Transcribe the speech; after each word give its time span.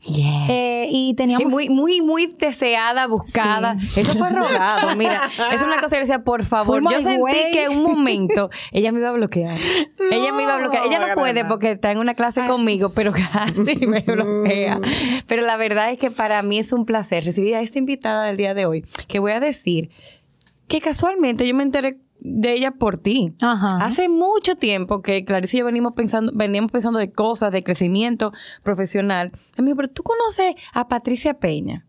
Eh, 0.48 0.86
y 0.88 1.14
teníamos... 1.14 1.52
muy, 1.52 1.68
muy, 1.68 2.00
muy 2.02 2.26
deseada, 2.38 3.08
buscada. 3.08 3.76
Eso 3.96 4.12
fue 4.16 4.30
rogado, 4.30 4.94
mira. 4.94 5.28
Es 5.52 5.60
una 5.60 5.80
cosa 5.80 5.96
que 5.96 6.00
decía, 6.02 6.20
por 6.20 6.44
favor. 6.44 6.80
yo 6.80 7.00
sentí 7.00 7.32
que 7.52 7.68
un 7.68 7.82
momento 7.82 8.50
ella 8.70 8.92
me 8.92 9.00
iba 9.00 9.08
a 9.08 9.12
bloquear. 9.12 9.58
ella 10.12 10.32
me 10.32 10.44
iba 10.44 10.54
a 10.54 10.58
bloquear. 10.58 10.86
Ella 10.86 11.00
no 11.00 11.14
puede 11.16 11.44
porque 11.44 11.72
está 11.72 11.90
en 11.90 11.98
una 11.98 12.14
clase 12.14 12.46
conmigo, 12.46 12.90
pero 12.90 13.12
casi 13.32 13.86
me 13.86 14.02
bloquea. 14.02 14.80
Pero 15.26 15.42
la 15.42 15.56
verdad 15.56 15.90
es 15.90 15.98
que 15.98 16.12
para 16.12 16.42
mí 16.42 16.60
es 16.60 16.72
un 16.72 16.84
placer 16.84 17.24
recibir 17.24 17.56
a 17.56 17.60
esta 17.60 17.80
invitada 17.80 18.26
del 18.26 18.36
día 18.36 18.54
de 18.54 18.66
hoy, 18.66 18.84
que 19.08 19.18
voy 19.18 19.32
a 19.32 19.40
decir 19.40 19.90
que 20.68 20.80
casualmente 20.80 21.46
yo 21.46 21.54
me 21.54 21.62
enteré 21.62 22.00
de 22.20 22.54
ella 22.54 22.72
por 22.72 22.98
ti. 22.98 23.34
Ajá. 23.40 23.78
Hace 23.78 24.08
mucho 24.08 24.56
tiempo 24.56 25.02
que 25.02 25.24
Clarice 25.24 25.56
y 25.56 25.60
yo 25.60 25.66
venimos 25.66 25.92
pensando, 25.94 26.32
veníamos 26.34 26.72
pensando 26.72 26.98
de 26.98 27.12
cosas, 27.12 27.52
de 27.52 27.62
crecimiento 27.62 28.32
profesional. 28.62 29.32
Y 29.56 29.62
me 29.62 29.68
dijo, 29.68 29.76
pero 29.76 29.90
tú 29.90 30.02
conoces 30.02 30.54
a 30.72 30.88
Patricia 30.88 31.34
Peña. 31.34 31.86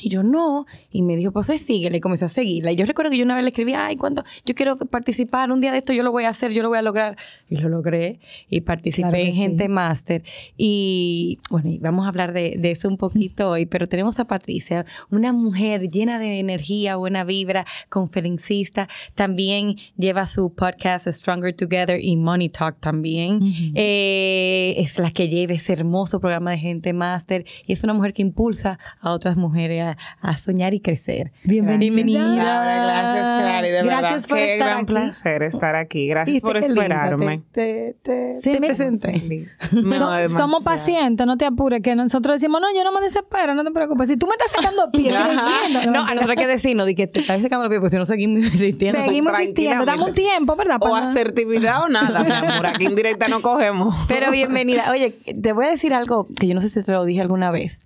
Y 0.00 0.08
yo 0.08 0.22
no, 0.22 0.66
y 0.90 1.02
me 1.02 1.16
dijo, 1.16 1.32
pues 1.32 1.46
síguele, 1.46 1.98
y 1.98 2.00
comencé 2.00 2.24
a 2.24 2.28
seguirla. 2.28 2.72
Y 2.72 2.76
yo 2.76 2.86
recuerdo 2.86 3.10
que 3.10 3.18
yo 3.18 3.24
una 3.24 3.34
vez 3.34 3.44
le 3.44 3.50
escribí, 3.50 3.74
ay, 3.74 3.96
cuando 3.96 4.24
yo 4.44 4.54
quiero 4.54 4.76
participar, 4.76 5.52
un 5.52 5.60
día 5.60 5.70
de 5.70 5.78
esto 5.78 5.92
yo 5.92 6.02
lo 6.02 6.12
voy 6.12 6.24
a 6.24 6.30
hacer, 6.30 6.52
yo 6.52 6.62
lo 6.62 6.68
voy 6.68 6.78
a 6.78 6.82
lograr. 6.82 7.16
Y 7.48 7.56
lo 7.56 7.68
logré, 7.68 8.18
y 8.48 8.62
participé 8.62 9.28
en 9.28 9.34
Gente 9.34 9.68
Master. 9.68 10.22
Y 10.56 11.38
bueno, 11.50 11.68
y 11.68 11.78
vamos 11.78 12.06
a 12.06 12.08
hablar 12.08 12.32
de, 12.32 12.56
de, 12.58 12.70
eso 12.70 12.88
un 12.88 12.96
poquito 12.96 13.50
hoy, 13.50 13.66
pero 13.66 13.86
tenemos 13.86 14.18
a 14.18 14.24
Patricia, 14.24 14.86
una 15.10 15.32
mujer 15.32 15.88
llena 15.90 16.18
de 16.18 16.40
energía, 16.40 16.96
buena 16.96 17.24
vibra, 17.24 17.66
conferencista, 17.90 18.88
también 19.14 19.76
lleva 19.96 20.26
su 20.26 20.54
podcast 20.54 21.06
Stronger 21.08 21.54
Together 21.54 22.02
y 22.02 22.16
Money 22.16 22.48
Talk 22.48 22.80
también. 22.80 23.40
eh, 23.74 24.74
es 24.78 24.98
la 24.98 25.10
que 25.10 25.28
lleva 25.28 25.52
ese 25.52 25.74
hermoso 25.74 26.18
programa 26.18 26.52
de 26.52 26.58
Gente 26.58 26.92
Master, 26.92 27.44
y 27.66 27.72
es 27.74 27.84
una 27.84 27.92
mujer 27.92 28.14
que 28.14 28.22
impulsa 28.22 28.78
a 29.00 29.12
otras 29.12 29.36
mujeres 29.36 29.81
a, 29.82 30.36
soñar 30.36 30.74
y 30.74 30.80
crecer. 30.80 31.32
Bienvenida. 31.44 32.34
Gracias, 32.34 33.42
Clary. 33.42 33.70
De 33.70 33.82
Gracias 33.82 34.26
por 34.26 34.38
Qué 34.38 34.52
estar 34.54 34.68
gran 34.68 34.86
placer 34.86 35.42
estar 35.42 35.76
aquí. 35.76 36.06
Gracias 36.06 36.40
por 36.40 36.56
esperarme. 36.56 37.42
Te, 37.52 37.96
te, 38.02 38.38
te, 38.42 38.56
presenté. 38.58 39.46
somos 40.28 40.62
pacientes, 40.62 41.26
no 41.26 41.36
te 41.36 41.44
apures, 41.44 41.82
que 41.82 41.94
nosotros 41.94 42.40
decimos, 42.40 42.60
no, 42.60 42.68
yo 42.74 42.84
no 42.84 42.92
me 42.92 43.00
desespero, 43.00 43.54
no 43.54 43.64
te 43.64 43.70
preocupes. 43.70 44.08
Si 44.08 44.16
tú 44.16 44.26
me 44.26 44.32
estás 44.32 44.50
sacando 44.50 44.90
pie, 44.92 45.12
no, 45.12 45.90
no, 45.90 46.00
a 46.00 46.14
nosotros 46.14 46.30
hay 46.30 46.36
que 46.36 46.46
decirnos, 46.46 46.86
de 46.86 46.94
que 46.94 47.06
te 47.06 47.20
estás 47.20 47.42
sacando 47.42 47.68
pie, 47.68 47.78
porque 47.78 47.90
si 47.90 47.96
no 47.96 48.04
seguimos 48.04 48.44
insistiendo. 48.52 49.00
Seguimos 49.04 49.32
insistiendo, 49.40 49.84
damos 49.84 50.08
un 50.08 50.14
tiempo, 50.14 50.56
¿verdad? 50.56 50.78
O 50.80 50.94
asertividad 50.94 51.84
o 51.84 51.88
nada, 51.88 52.22
mi 52.22 52.32
amor. 52.32 52.66
Aquí 52.66 52.86
en 52.86 52.94
directa 52.94 53.28
no 53.28 53.42
cogemos. 53.42 53.94
Pero 54.08 54.30
bienvenida. 54.30 54.90
Oye, 54.90 55.10
te 55.10 55.52
voy 55.52 55.66
a 55.66 55.70
decir 55.70 55.94
algo 55.94 56.28
que 56.38 56.46
yo 56.46 56.54
no 56.54 56.60
sé 56.60 56.68
si 56.70 56.82
te 56.82 56.92
lo 56.92 57.04
dije 57.04 57.20
alguna 57.20 57.50
vez. 57.50 57.78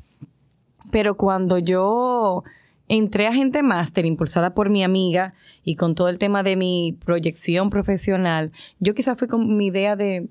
Pero 0.97 1.19
cuando 1.19 1.59
yo 1.59 2.43
entré 2.89 3.27
a 3.27 3.35
Gente 3.35 3.63
Máster, 3.63 4.07
impulsada 4.07 4.55
por 4.55 4.71
mi 4.71 4.83
amiga 4.83 5.35
y 5.63 5.77
con 5.77 5.95
todo 5.95 6.09
el 6.09 6.19
tema 6.19 6.43
de 6.43 6.57
mi 6.57 6.97
proyección 7.05 7.69
profesional, 7.69 8.51
yo 8.81 8.95
quizás 8.95 9.19
fui 9.19 9.29
con 9.29 9.59
mi 9.59 9.67
idea 9.67 9.95
de, 9.95 10.31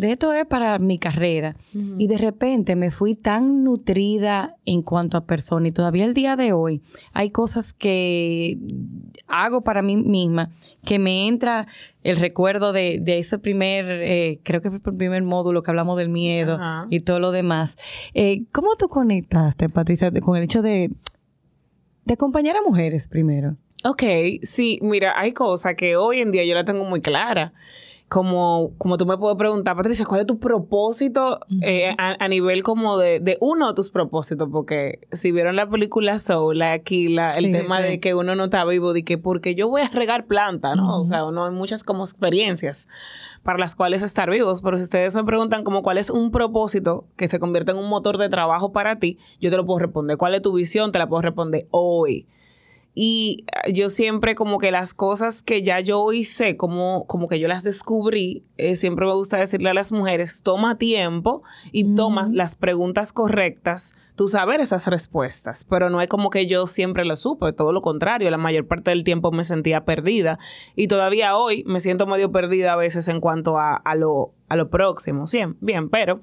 de 0.00 0.12
esto 0.12 0.32
es 0.32 0.46
para 0.46 0.78
mi 0.78 0.98
carrera. 0.98 1.56
Y 1.72 2.06
de 2.06 2.16
repente 2.16 2.74
me 2.74 2.90
fui 2.90 3.14
tan 3.14 3.62
nutrida 3.64 4.56
en 4.64 4.82
cuanto 4.82 5.18
a 5.18 5.26
persona 5.26 5.68
y 5.68 5.72
todavía 5.72 6.06
el 6.06 6.14
día 6.14 6.36
de 6.36 6.52
hoy 6.52 6.80
hay 7.12 7.30
cosas 7.30 7.72
que 7.72 8.58
hago 9.26 9.60
para 9.60 9.82
mí 9.82 9.96
misma 9.96 10.50
que 10.84 10.98
me 10.98 11.28
entra 11.28 11.66
el 12.02 12.16
recuerdo 12.16 12.72
de, 12.72 13.02
ese 13.06 13.38
primer, 13.38 13.84
eh, 13.88 14.40
creo 14.42 14.62
que 14.62 14.70
fue 14.70 14.92
el 14.92 14.96
primer 14.96 15.22
módulo 15.22 15.62
que 15.62 15.70
hablamos 15.70 15.98
del 15.98 16.08
miedo 16.08 16.58
y 16.88 17.00
todo 17.00 17.20
lo 17.20 17.30
demás. 17.30 17.76
Eh, 18.14 18.44
¿Cómo 18.52 18.76
tú 18.76 18.88
conectaste, 18.88 19.68
Patricia, 19.68 20.10
con 20.20 20.36
el 20.38 20.44
hecho 20.44 20.62
de, 20.62 20.90
de 22.06 22.14
acompañar 22.14 22.56
a 22.56 22.62
mujeres 22.62 23.06
primero? 23.06 23.56
Ok, 23.84 24.02
sí, 24.42 24.78
mira, 24.82 25.18
hay 25.18 25.32
cosas 25.32 25.74
que 25.74 25.96
hoy 25.96 26.20
en 26.20 26.30
día 26.30 26.44
yo 26.44 26.54
la 26.54 26.64
tengo 26.64 26.84
muy 26.84 27.00
clara 27.00 27.52
como, 28.10 28.72
como 28.76 28.96
tú 28.96 29.06
me 29.06 29.16
puedes 29.16 29.38
preguntar, 29.38 29.76
Patricia, 29.76 30.04
¿cuál 30.04 30.22
es 30.22 30.26
tu 30.26 30.40
propósito 30.40 31.38
eh, 31.62 31.94
a, 31.96 32.26
nivel 32.26 32.64
como 32.64 32.98
de, 32.98 33.20
de, 33.20 33.38
uno 33.40 33.68
de 33.68 33.74
tus 33.74 33.90
propósitos? 33.90 34.48
Porque 34.50 34.98
si 35.12 35.30
vieron 35.30 35.54
la 35.54 35.70
película 35.70 36.18
Soul, 36.18 36.60
aquí 36.62 37.06
la, 37.06 37.38
el 37.38 37.52
tema 37.52 37.80
de 37.80 38.00
que 38.00 38.16
uno 38.16 38.34
no 38.34 38.46
está 38.46 38.64
vivo, 38.64 38.92
de 38.92 39.04
que 39.04 39.16
porque 39.16 39.54
yo 39.54 39.68
voy 39.68 39.82
a 39.82 39.88
regar 39.90 40.26
planta, 40.26 40.74
¿no? 40.74 41.00
O 41.00 41.04
sea, 41.04 41.24
uno 41.24 41.46
hay 41.46 41.52
muchas 41.52 41.84
como 41.84 42.02
experiencias 42.02 42.88
para 43.44 43.60
las 43.60 43.76
cuales 43.76 44.02
estar 44.02 44.28
vivos, 44.28 44.60
pero 44.60 44.76
si 44.76 44.82
ustedes 44.82 45.14
me 45.14 45.22
preguntan 45.22 45.62
como 45.62 45.84
cuál 45.84 45.96
es 45.96 46.10
un 46.10 46.32
propósito 46.32 47.06
que 47.16 47.28
se 47.28 47.38
convierte 47.38 47.70
en 47.70 47.78
un 47.78 47.88
motor 47.88 48.18
de 48.18 48.28
trabajo 48.28 48.72
para 48.72 48.98
ti, 48.98 49.18
yo 49.38 49.50
te 49.50 49.56
lo 49.56 49.64
puedo 49.64 49.78
responder. 49.78 50.16
¿Cuál 50.16 50.34
es 50.34 50.42
tu 50.42 50.52
visión? 50.52 50.90
Te 50.90 50.98
la 50.98 51.08
puedo 51.08 51.22
responder 51.22 51.68
hoy. 51.70 52.26
Y 52.94 53.44
ah, 53.52 53.68
yo 53.68 53.88
siempre 53.88 54.34
como 54.34 54.58
que 54.58 54.70
las 54.70 54.94
cosas 54.94 55.42
que 55.42 55.62
ya 55.62 55.80
yo 55.80 56.12
hice, 56.12 56.56
como, 56.56 57.06
como 57.06 57.28
que 57.28 57.38
yo 57.38 57.48
las 57.48 57.62
descubrí, 57.62 58.44
eh, 58.56 58.76
siempre 58.76 59.06
me 59.06 59.14
gusta 59.14 59.36
decirle 59.36 59.70
a 59.70 59.74
las 59.74 59.92
mujeres, 59.92 60.42
toma 60.42 60.78
tiempo 60.78 61.42
y 61.72 61.94
toma 61.94 62.28
las 62.32 62.56
preguntas 62.56 63.12
correctas, 63.12 63.94
tú 64.16 64.28
saber 64.28 64.60
esas 64.60 64.86
respuestas, 64.86 65.64
pero 65.64 65.88
no 65.88 66.00
es 66.00 66.08
como 66.08 66.30
que 66.30 66.46
yo 66.46 66.66
siempre 66.66 67.04
lo 67.04 67.16
supe, 67.16 67.52
todo 67.52 67.72
lo 67.72 67.80
contrario, 67.80 68.30
la 68.30 68.36
mayor 68.36 68.66
parte 68.66 68.90
del 68.90 69.04
tiempo 69.04 69.30
me 69.30 69.44
sentía 69.44 69.84
perdida 69.84 70.38
y 70.76 70.88
todavía 70.88 71.36
hoy 71.36 71.64
me 71.66 71.80
siento 71.80 72.06
medio 72.06 72.30
perdida 72.30 72.74
a 72.74 72.76
veces 72.76 73.08
en 73.08 73.20
cuanto 73.20 73.56
a, 73.56 73.76
a, 73.76 73.94
lo, 73.94 74.34
a 74.48 74.56
lo 74.56 74.68
próximo, 74.68 75.26
sí, 75.26 75.40
bien, 75.60 75.88
pero 75.88 76.20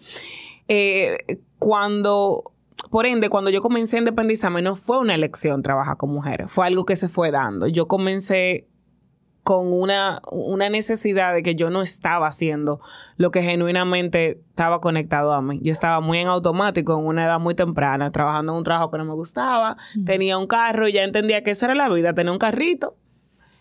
eh, 0.68 1.40
cuando 1.60 2.52
por 2.90 3.06
ende, 3.06 3.30
cuando 3.30 3.50
yo 3.50 3.62
comencé 3.62 3.98
a 3.98 4.00
independizarme, 4.00 4.62
no 4.62 4.76
fue 4.76 5.00
una 5.00 5.16
elección 5.16 5.62
trabajar 5.62 5.98
con 5.98 6.12
mujeres, 6.12 6.52
fue 6.52 6.66
algo 6.68 6.86
que 6.86 6.96
se 6.96 7.10
fue 7.10 7.32
dando. 7.32 7.68
Yo 7.68 7.88
comencé 7.88 8.68
con 9.44 9.72
una, 9.72 10.22
una 10.30 10.70
necesidad 10.70 11.34
de 11.34 11.42
que 11.42 11.56
yo 11.56 11.70
no 11.70 11.82
estaba 11.82 12.28
haciendo 12.28 12.82
lo 13.16 13.32
que 13.32 13.42
genuinamente 13.42 14.42
estaba 14.50 14.82
conectado 14.82 15.32
a 15.32 15.42
mí. 15.42 15.60
Yo 15.64 15.72
estaba 15.72 16.02
muy 16.02 16.18
en 16.18 16.28
automático 16.28 17.00
en 17.00 17.06
una 17.06 17.24
edad 17.24 17.40
muy 17.40 17.56
temprana, 17.56 18.12
trabajando 18.12 18.52
en 18.52 18.58
un 18.58 18.64
trabajo 18.66 18.92
que 18.92 18.98
no 18.98 19.06
me 19.06 19.14
gustaba, 19.14 19.78
tenía 20.06 20.38
un 20.38 20.48
carro 20.48 20.90
y 20.90 20.94
ya 20.94 21.04
entendía 21.04 21.44
que 21.44 21.52
esa 21.52 21.68
era 21.68 21.76
la 21.76 21.88
vida, 21.88 22.14
tener 22.14 22.32
un 22.32 22.40
carrito 22.40 22.98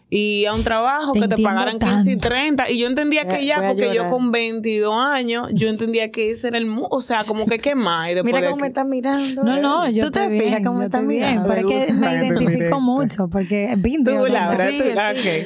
y 0.08 0.44
a 0.44 0.54
un 0.54 0.62
trabajo 0.62 1.14
que 1.14 1.26
te 1.26 1.36
pagaran 1.42 1.78
15 1.78 2.10
y 2.10 2.16
30. 2.16 2.70
Y 2.70 2.78
yo 2.78 2.86
entendía 2.86 3.26
que 3.26 3.44
ya, 3.44 3.66
porque 3.66 3.92
yo 3.92 4.06
con 4.06 4.30
22 4.30 4.94
años, 4.94 5.48
yo 5.52 5.68
entendía 5.68 6.10
que 6.12 6.30
ese 6.30 6.48
era 6.48 6.58
el... 6.58 6.72
O 6.90 7.00
sea, 7.00 7.24
como 7.24 7.46
que 7.46 7.58
qué 7.58 7.74
más. 7.74 8.10
Mira 8.22 8.44
cómo 8.44 8.56
me 8.56 8.68
estás 8.68 8.86
mirando. 8.86 9.42
No, 9.42 9.60
no, 9.60 9.90
yo 9.90 10.04
¿Tú 10.04 10.12
te 10.12 10.28
fijas 10.28 10.60
cómo 10.64 10.78
me 10.78 10.84
estás 10.84 11.02
mirando. 11.02 11.48
Pero 11.48 11.70
es 11.70 11.86
que 11.86 11.92
me 11.92 12.26
identifico 12.26 12.80
mucho, 12.80 13.28
porque 13.28 13.72
es 13.72 13.82
Tú, 13.82 14.26
Laura, 14.26 14.70
sí, 14.70 14.80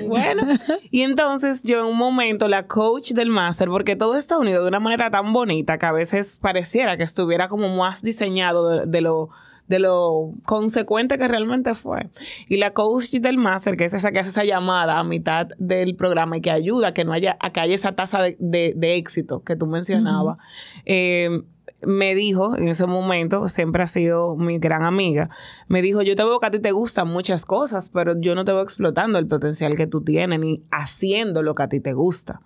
tú, 0.01 0.09
Bueno, 0.09 0.43
y 0.91 1.03
entonces 1.03 1.63
yo 1.63 1.81
en 1.81 1.87
un 1.87 1.97
momento, 1.97 2.49
la 2.49 2.67
coach 2.67 3.13
del 3.13 3.31
máster, 3.31 3.69
porque 3.69 3.97
todo 3.97 4.15
está 4.15 4.39
unido 4.39 4.63
de 4.63 4.69
una 4.69 4.81
manera 4.81 5.11
tan 5.11 5.33
bonita 5.33 5.79
que 5.79 5.87
a 5.87 5.93
veces 5.93 6.39
pareciera 6.39 6.97
que 6.97 7.03
estuviera 7.03 7.49
como 7.49 7.75
más 7.77 8.03
diseñado 8.03 8.87
de 8.87 9.01
lo 9.01 9.31
de 9.71 9.79
lo 9.79 10.33
consecuente 10.45 11.17
que 11.17 11.29
realmente 11.29 11.77
fue. 11.77 12.11
Y 12.49 12.57
la 12.57 12.73
coach 12.73 13.13
del 13.13 13.39
máster, 13.39 13.77
que 13.77 13.85
es 13.85 13.95
esa 13.95 14.11
que 14.11 14.19
hace 14.19 14.31
esa 14.31 14.43
llamada 14.43 14.99
a 14.99 15.05
mitad 15.05 15.47
del 15.59 15.95
programa 15.95 16.37
y 16.37 16.41
que 16.41 16.51
ayuda 16.51 16.89
a 16.89 16.93
que 16.93 17.05
no 17.05 17.13
haya, 17.13 17.37
a 17.39 17.53
que 17.53 17.61
haya 17.61 17.77
esa 17.77 17.93
tasa 17.93 18.19
de, 18.21 18.75
éxito 18.97 19.45
que 19.45 19.55
tú 19.55 19.67
mencionabas, 19.67 20.39
em, 20.87 21.45
me 21.83 22.17
dijo 22.17 22.57
en 22.57 22.67
ese 22.67 22.87
momento, 22.87 23.47
siempre 23.47 23.85
ha 23.85 23.87
sido 23.87 24.35
mi 24.35 24.59
gran 24.59 24.83
amiga, 24.83 25.31
me 25.69 25.83
dijo, 25.83 26.03
yo 26.03 26.17
te 26.17 26.25
veo 26.25 26.41
que 26.41 26.47
a 26.47 26.51
ti 26.51 26.59
te 26.59 26.73
gustan 26.73 27.07
muchas 27.07 27.45
cosas, 27.45 27.91
pero 27.91 28.21
yo 28.21 28.35
no 28.35 28.45
te 28.45 28.51
veo 28.51 28.63
explotando 28.63 29.21
el 29.21 29.29
potencial 29.29 29.77
que 29.77 29.87
tú 29.87 30.01
tienes 30.01 30.41
ni 30.41 30.65
haciendo 30.73 31.45
lo 31.45 31.55
que 31.55 31.63
a 31.63 31.69
ti 31.69 31.79
te 31.79 31.93
gusta. 31.93 32.43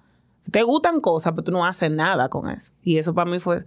Te 0.50 0.62
gustan 0.62 1.00
cosas, 1.00 1.32
pero 1.32 1.44
tú 1.44 1.52
no 1.52 1.64
haces 1.64 1.90
nada 1.90 2.28
con 2.28 2.50
eso. 2.50 2.74
Y 2.82 2.98
eso 2.98 3.14
para 3.14 3.30
mí 3.30 3.38
fue 3.38 3.64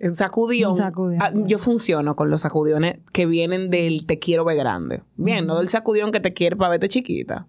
un 0.00 0.14
sacudión. 0.14 0.74
Ah, 1.20 1.32
yo 1.34 1.58
funciono 1.58 2.16
con 2.16 2.30
los 2.30 2.42
sacudiones 2.42 2.98
que 3.12 3.26
vienen 3.26 3.70
del 3.70 4.06
te 4.06 4.18
quiero 4.18 4.44
ver 4.44 4.56
grande. 4.56 5.02
Bien, 5.16 5.46
no 5.46 5.58
del 5.58 5.68
sacudión 5.68 6.12
que 6.12 6.20
te 6.20 6.32
quiere 6.32 6.56
para 6.56 6.70
verte 6.70 6.88
chiquita. 6.88 7.46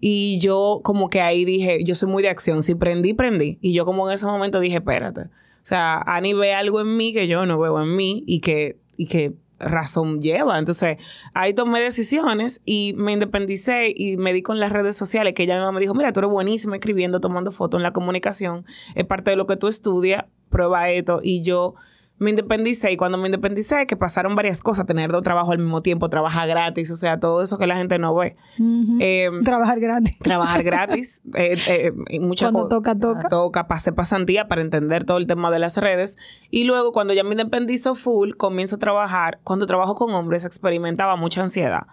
Y 0.00 0.38
yo 0.40 0.80
como 0.82 1.08
que 1.08 1.20
ahí 1.20 1.44
dije, 1.44 1.84
yo 1.84 1.94
soy 1.94 2.08
muy 2.08 2.22
de 2.22 2.30
acción, 2.30 2.62
si 2.62 2.74
prendí, 2.74 3.14
prendí. 3.14 3.58
Y 3.60 3.72
yo 3.72 3.84
como 3.84 4.08
en 4.08 4.14
ese 4.14 4.26
momento 4.26 4.60
dije, 4.60 4.76
espérate. 4.76 5.22
O 5.22 5.64
sea, 5.70 5.98
Ani 5.98 6.32
ve 6.32 6.54
algo 6.54 6.80
en 6.80 6.96
mí 6.96 7.12
que 7.12 7.28
yo 7.28 7.44
no 7.44 7.58
veo 7.58 7.82
en 7.82 7.94
mí 7.94 8.24
y 8.26 8.40
que, 8.40 8.78
y 8.96 9.06
que 9.06 9.34
razón 9.60 10.20
lleva. 10.20 10.58
Entonces, 10.58 10.96
ahí 11.34 11.54
tomé 11.54 11.80
decisiones 11.80 12.60
y 12.64 12.94
me 12.96 13.12
independicé 13.12 13.92
y 13.94 14.16
me 14.16 14.32
di 14.32 14.42
con 14.42 14.58
las 14.58 14.72
redes 14.72 14.96
sociales, 14.96 15.34
que 15.34 15.44
ella 15.44 15.56
misma 15.56 15.72
me 15.72 15.80
dijo, 15.80 15.94
mira, 15.94 16.12
tú 16.12 16.20
eres 16.20 16.30
buenísima 16.30 16.76
escribiendo, 16.76 17.20
tomando 17.20 17.52
fotos 17.52 17.78
en 17.78 17.82
la 17.82 17.92
comunicación, 17.92 18.64
es 18.94 19.04
parte 19.04 19.30
de 19.30 19.36
lo 19.36 19.46
que 19.46 19.56
tú 19.56 19.68
estudias, 19.68 20.24
prueba 20.48 20.90
esto. 20.90 21.20
Y 21.22 21.42
yo 21.42 21.74
me 22.20 22.30
independicé 22.30 22.92
y 22.92 22.98
cuando 22.98 23.16
me 23.16 23.28
independicé, 23.28 23.86
que 23.86 23.96
pasaron 23.96 24.36
varias 24.36 24.60
cosas, 24.60 24.84
tener 24.84 25.10
dos 25.10 25.22
trabajos 25.22 25.52
al 25.52 25.58
mismo 25.58 25.80
tiempo, 25.80 26.10
trabajar 26.10 26.46
gratis, 26.46 26.90
o 26.90 26.96
sea, 26.96 27.18
todo 27.18 27.40
eso 27.40 27.56
que 27.56 27.66
la 27.66 27.76
gente 27.76 27.98
no 27.98 28.14
ve. 28.14 28.36
Em, 28.58 29.42
trabajar 29.42 29.80
gratis. 29.80 30.18
Trabajar 30.18 30.62
gratis. 30.62 31.22
eh, 31.34 31.56
eh, 31.66 31.92
cuando 32.38 32.68
toca, 32.68 32.94
toca. 32.94 33.28
Toca, 33.30 33.68
pasé 33.68 33.92
pasantía 33.92 34.48
para 34.48 34.60
entender 34.60 35.04
todo 35.04 35.16
el 35.16 35.26
tema 35.26 35.50
de 35.50 35.60
las 35.60 35.78
redes. 35.78 36.18
Y 36.50 36.64
luego, 36.64 36.92
cuando 36.92 37.14
ya 37.14 37.24
me 37.24 37.30
independizo 37.30 37.94
full, 37.94 38.32
comienzo 38.34 38.76
a 38.76 38.78
trabajar. 38.78 39.40
Cuando 39.42 39.66
trabajo 39.66 39.94
con 39.94 40.12
hombres, 40.12 40.44
experimentaba 40.44 41.16
mucha 41.16 41.42
ansiedad. 41.42 41.86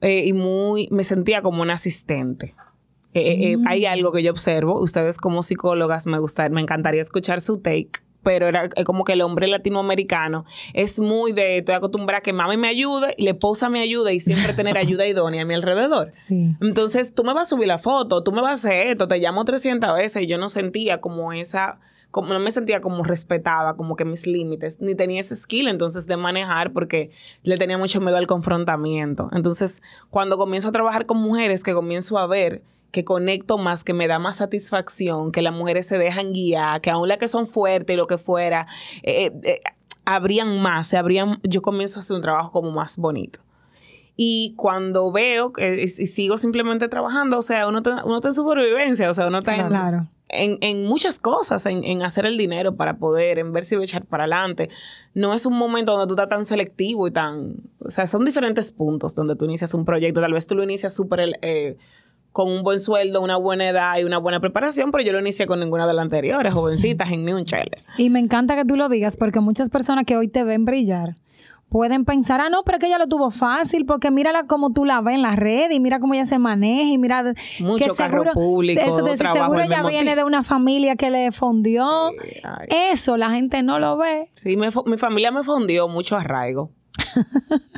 Eh, 0.00 0.26
y 0.26 0.32
muy, 0.32 0.88
me 0.90 1.04
sentía 1.04 1.40
como 1.40 1.62
un 1.62 1.70
asistente. 1.70 2.56
Eh, 3.14 3.56
mm. 3.58 3.68
Hay 3.68 3.86
algo 3.86 4.10
que 4.10 4.24
yo 4.24 4.32
observo. 4.32 4.80
Ustedes 4.80 5.18
como 5.18 5.44
psicólogas 5.44 6.06
me 6.06 6.18
gusta, 6.18 6.48
me 6.48 6.60
encantaría 6.60 7.00
escuchar 7.00 7.40
su 7.40 7.58
take 7.58 8.02
pero 8.22 8.46
era 8.46 8.68
como 8.84 9.04
que 9.04 9.12
el 9.12 9.22
hombre 9.22 9.46
latinoamericano 9.46 10.44
es 10.74 11.00
muy 11.00 11.32
de, 11.32 11.58
estoy 11.58 11.74
acostumbrada 11.74 12.18
a 12.18 12.22
que 12.22 12.32
mami 12.32 12.56
me 12.56 12.68
ayude, 12.68 13.14
y 13.16 13.24
la 13.24 13.30
esposa 13.30 13.68
me 13.68 13.80
ayude 13.80 14.14
y 14.14 14.20
siempre 14.20 14.54
tener 14.54 14.78
ayuda 14.78 15.06
idónea 15.06 15.42
a 15.42 15.44
mi 15.44 15.54
alrededor. 15.54 16.10
Entonces, 16.60 17.14
tú 17.14 17.24
me 17.24 17.34
vas 17.34 17.44
a 17.44 17.48
subir 17.50 17.66
la 17.66 17.78
foto, 17.78 18.22
tú 18.22 18.32
me 18.32 18.40
vas 18.40 18.64
a 18.64 18.68
hacer 18.68 18.88
esto, 18.88 19.08
te 19.08 19.18
llamo 19.18 19.44
300 19.44 19.94
veces 19.94 20.22
y 20.22 20.26
yo 20.26 20.38
no 20.38 20.48
sentía 20.48 21.00
como 21.00 21.32
esa, 21.32 21.80
como 22.10 22.32
no 22.32 22.40
me 22.40 22.52
sentía 22.52 22.80
como 22.80 23.02
respetada, 23.02 23.74
como 23.74 23.96
que 23.96 24.04
mis 24.04 24.26
límites, 24.26 24.80
ni 24.80 24.94
tenía 24.94 25.20
ese 25.20 25.36
skill 25.36 25.68
entonces 25.68 26.06
de 26.06 26.16
manejar 26.16 26.72
porque 26.72 27.10
le 27.42 27.56
tenía 27.56 27.78
mucho 27.78 28.00
miedo 28.00 28.16
al 28.16 28.26
confrontamiento. 28.26 29.28
Entonces, 29.32 29.82
cuando 30.10 30.38
comienzo 30.38 30.68
a 30.68 30.72
trabajar 30.72 31.06
con 31.06 31.18
mujeres, 31.18 31.62
que 31.62 31.72
comienzo 31.72 32.18
a 32.18 32.26
ver 32.26 32.62
que 32.92 33.04
conecto 33.04 33.58
más, 33.58 33.82
que 33.82 33.94
me 33.94 34.06
da 34.06 34.18
más 34.18 34.36
satisfacción, 34.36 35.32
que 35.32 35.42
las 35.42 35.54
mujeres 35.54 35.86
se 35.86 35.98
dejan 35.98 36.32
guiar, 36.32 36.80
que 36.80 36.90
aún 36.90 37.08
las 37.08 37.18
que 37.18 37.26
son 37.26 37.48
fuertes 37.48 37.94
y 37.94 37.96
lo 37.96 38.06
que 38.06 38.18
fuera, 38.18 38.66
eh, 39.02 39.32
eh, 39.42 39.60
habrían 40.04 40.60
más, 40.60 40.88
se 40.88 40.98
habrían, 40.98 41.40
yo 41.42 41.62
comienzo 41.62 41.98
a 41.98 42.02
hacer 42.02 42.14
un 42.14 42.22
trabajo 42.22 42.52
como 42.52 42.70
más 42.70 42.98
bonito. 42.98 43.40
Y 44.14 44.52
cuando 44.56 45.10
veo 45.10 45.54
que 45.54 45.84
y 45.84 45.88
sigo 45.88 46.36
simplemente 46.36 46.86
trabajando, 46.88 47.38
o 47.38 47.42
sea, 47.42 47.66
uno 47.66 47.78
está, 47.78 48.04
uno 48.04 48.20
en 48.22 48.34
supervivencia, 48.34 49.08
o 49.08 49.14
sea, 49.14 49.26
uno 49.26 49.38
está 49.38 49.56
en, 50.28 50.58
en, 50.60 50.86
muchas 50.86 51.18
cosas, 51.18 51.64
en, 51.64 51.82
en, 51.82 52.02
hacer 52.02 52.26
el 52.26 52.36
dinero 52.36 52.76
para 52.76 52.98
poder, 52.98 53.38
en 53.38 53.52
ver 53.52 53.64
si 53.64 53.74
voy 53.74 53.84
a 53.84 53.86
echar 53.86 54.04
para 54.04 54.24
adelante. 54.24 54.68
No 55.14 55.32
es 55.32 55.46
un 55.46 55.56
momento 55.56 55.92
donde 55.92 56.06
tú 56.08 56.12
estás 56.12 56.28
tan 56.28 56.44
selectivo 56.44 57.06
y 57.06 57.10
tan... 57.10 57.56
O 57.78 57.90
sea, 57.90 58.06
son 58.06 58.24
diferentes 58.26 58.70
puntos 58.70 59.14
donde 59.14 59.34
tú 59.34 59.46
inicias 59.46 59.72
un 59.72 59.86
proyecto. 59.86 60.20
Tal 60.20 60.32
vez 60.32 60.46
tú 60.46 60.54
lo 60.54 60.62
inicias 60.62 60.94
súper... 60.94 61.38
Eh, 61.40 61.76
con 62.32 62.50
un 62.50 62.62
buen 62.62 62.80
sueldo, 62.80 63.20
una 63.20 63.36
buena 63.36 63.68
edad 63.68 63.98
y 63.98 64.04
una 64.04 64.18
buena 64.18 64.40
preparación, 64.40 64.90
pero 64.90 65.04
yo 65.04 65.12
lo 65.12 65.20
inicié 65.20 65.46
con 65.46 65.60
ninguna 65.60 65.86
de 65.86 65.92
las 65.92 66.02
anteriores, 66.02 66.52
jovencitas, 66.52 67.10
en 67.12 67.24
ni 67.24 67.32
un 67.32 67.44
chile. 67.44 67.84
Y 67.98 68.10
me 68.10 68.18
encanta 68.18 68.56
que 68.56 68.64
tú 68.64 68.76
lo 68.76 68.88
digas, 68.88 69.16
porque 69.16 69.40
muchas 69.40 69.68
personas 69.68 70.04
que 70.06 70.16
hoy 70.16 70.28
te 70.28 70.42
ven 70.42 70.64
brillar 70.64 71.14
pueden 71.72 72.04
pensar, 72.04 72.38
ah, 72.42 72.50
no, 72.50 72.64
pero 72.64 72.76
es 72.76 72.80
que 72.80 72.86
ella 72.86 72.98
lo 72.98 73.08
tuvo 73.08 73.30
fácil, 73.30 73.86
porque 73.86 74.10
mírala 74.10 74.44
como 74.46 74.72
tú 74.72 74.84
la 74.84 75.00
ves 75.00 75.14
en 75.14 75.22
la 75.22 75.36
red 75.36 75.70
y 75.70 75.80
mira 75.80 76.00
cómo 76.00 76.12
ella 76.12 76.26
se 76.26 76.38
maneja 76.38 76.90
y 76.90 76.98
mira 76.98 77.24
Mucho 77.60 77.84
que 77.84 77.90
carro 77.94 78.24
público, 78.34 78.78
eso 78.78 79.02
te, 79.02 79.16
seguro 79.16 79.60
ella 79.62 79.82
viene 79.86 80.14
de 80.14 80.22
una 80.22 80.42
familia 80.42 80.96
que 80.96 81.10
le 81.10 81.32
fondió. 81.32 82.10
eso 82.68 83.16
la 83.16 83.30
gente 83.30 83.62
no 83.62 83.78
lo 83.78 83.96
ve. 83.96 84.28
Sí, 84.34 84.56
mi 84.56 84.98
familia 84.98 85.30
me 85.30 85.42
fondió 85.42 85.88
mucho 85.88 86.16
arraigo. 86.16 86.70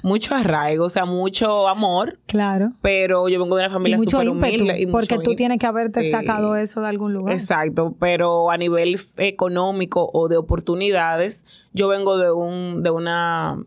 Mucho 0.02 0.34
arraigo, 0.34 0.84
o 0.84 0.88
sea, 0.88 1.04
mucho 1.04 1.68
amor. 1.68 2.18
Claro. 2.26 2.72
Pero 2.82 3.28
yo 3.28 3.40
vengo 3.40 3.56
de 3.56 3.64
una 3.64 3.72
familia 3.72 3.98
súper 3.98 4.28
humilde. 4.28 4.80
Y 4.80 4.86
porque 4.86 5.18
tú 5.18 5.34
tienes 5.34 5.58
que 5.58 5.66
haberte 5.66 6.10
sacado 6.10 6.56
eso 6.56 6.80
de 6.80 6.88
algún 6.88 7.12
lugar. 7.12 7.34
Exacto, 7.34 7.94
pero 7.98 8.50
a 8.50 8.56
nivel 8.56 9.00
económico 9.16 10.10
o 10.12 10.28
de 10.28 10.36
oportunidades, 10.36 11.44
yo 11.72 11.88
vengo 11.88 12.18
de 12.18 12.32
un, 12.32 12.82
de 12.82 12.90
una 12.90 13.58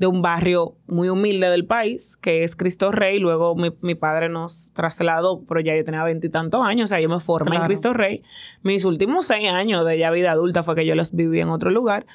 de 0.00 0.06
un 0.06 0.22
barrio 0.22 0.76
muy 0.86 1.10
humilde 1.10 1.50
del 1.50 1.66
país, 1.66 2.16
que 2.16 2.42
es 2.42 2.56
Cristo 2.56 2.90
Rey. 2.90 3.18
Luego 3.18 3.54
mi, 3.54 3.94
padre 3.94 4.30
nos 4.30 4.70
trasladó, 4.72 5.44
pero 5.46 5.60
ya 5.60 5.76
yo 5.76 5.84
tenía 5.84 6.02
veintitantos 6.02 6.64
años, 6.64 6.84
o 6.84 6.88
sea, 6.88 7.00
yo 7.00 7.10
me 7.10 7.20
formé 7.20 7.56
en 7.56 7.64
Cristo 7.64 7.92
Rey. 7.92 8.22
Mis 8.62 8.86
últimos 8.86 9.26
seis 9.26 9.50
años 9.50 9.84
de 9.84 9.98
ya 9.98 10.10
vida 10.10 10.32
adulta 10.32 10.62
fue 10.62 10.74
que 10.74 10.86
yo 10.86 10.94
los 10.94 11.12
viví 11.12 11.38
en 11.40 11.50
otro 11.50 11.70
lugar. 11.70 12.06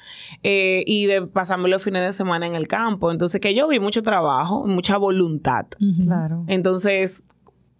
Eh, 0.42 0.82
y 0.84 1.06
de 1.06 1.22
pasarme 1.22 1.68
los 1.68 1.84
fines 1.84 2.04
de 2.04 2.10
semana 2.10 2.44
en 2.48 2.56
el 2.56 2.66
campo. 2.66 3.12
Entonces, 3.12 3.40
que 3.40 3.54
yo 3.54 3.68
vi 3.68 3.78
mucho 3.78 4.02
trabajo, 4.02 4.66
mucha 4.66 4.96
voluntad. 4.96 5.66
Claro. 6.02 6.44
Entonces, 6.48 7.22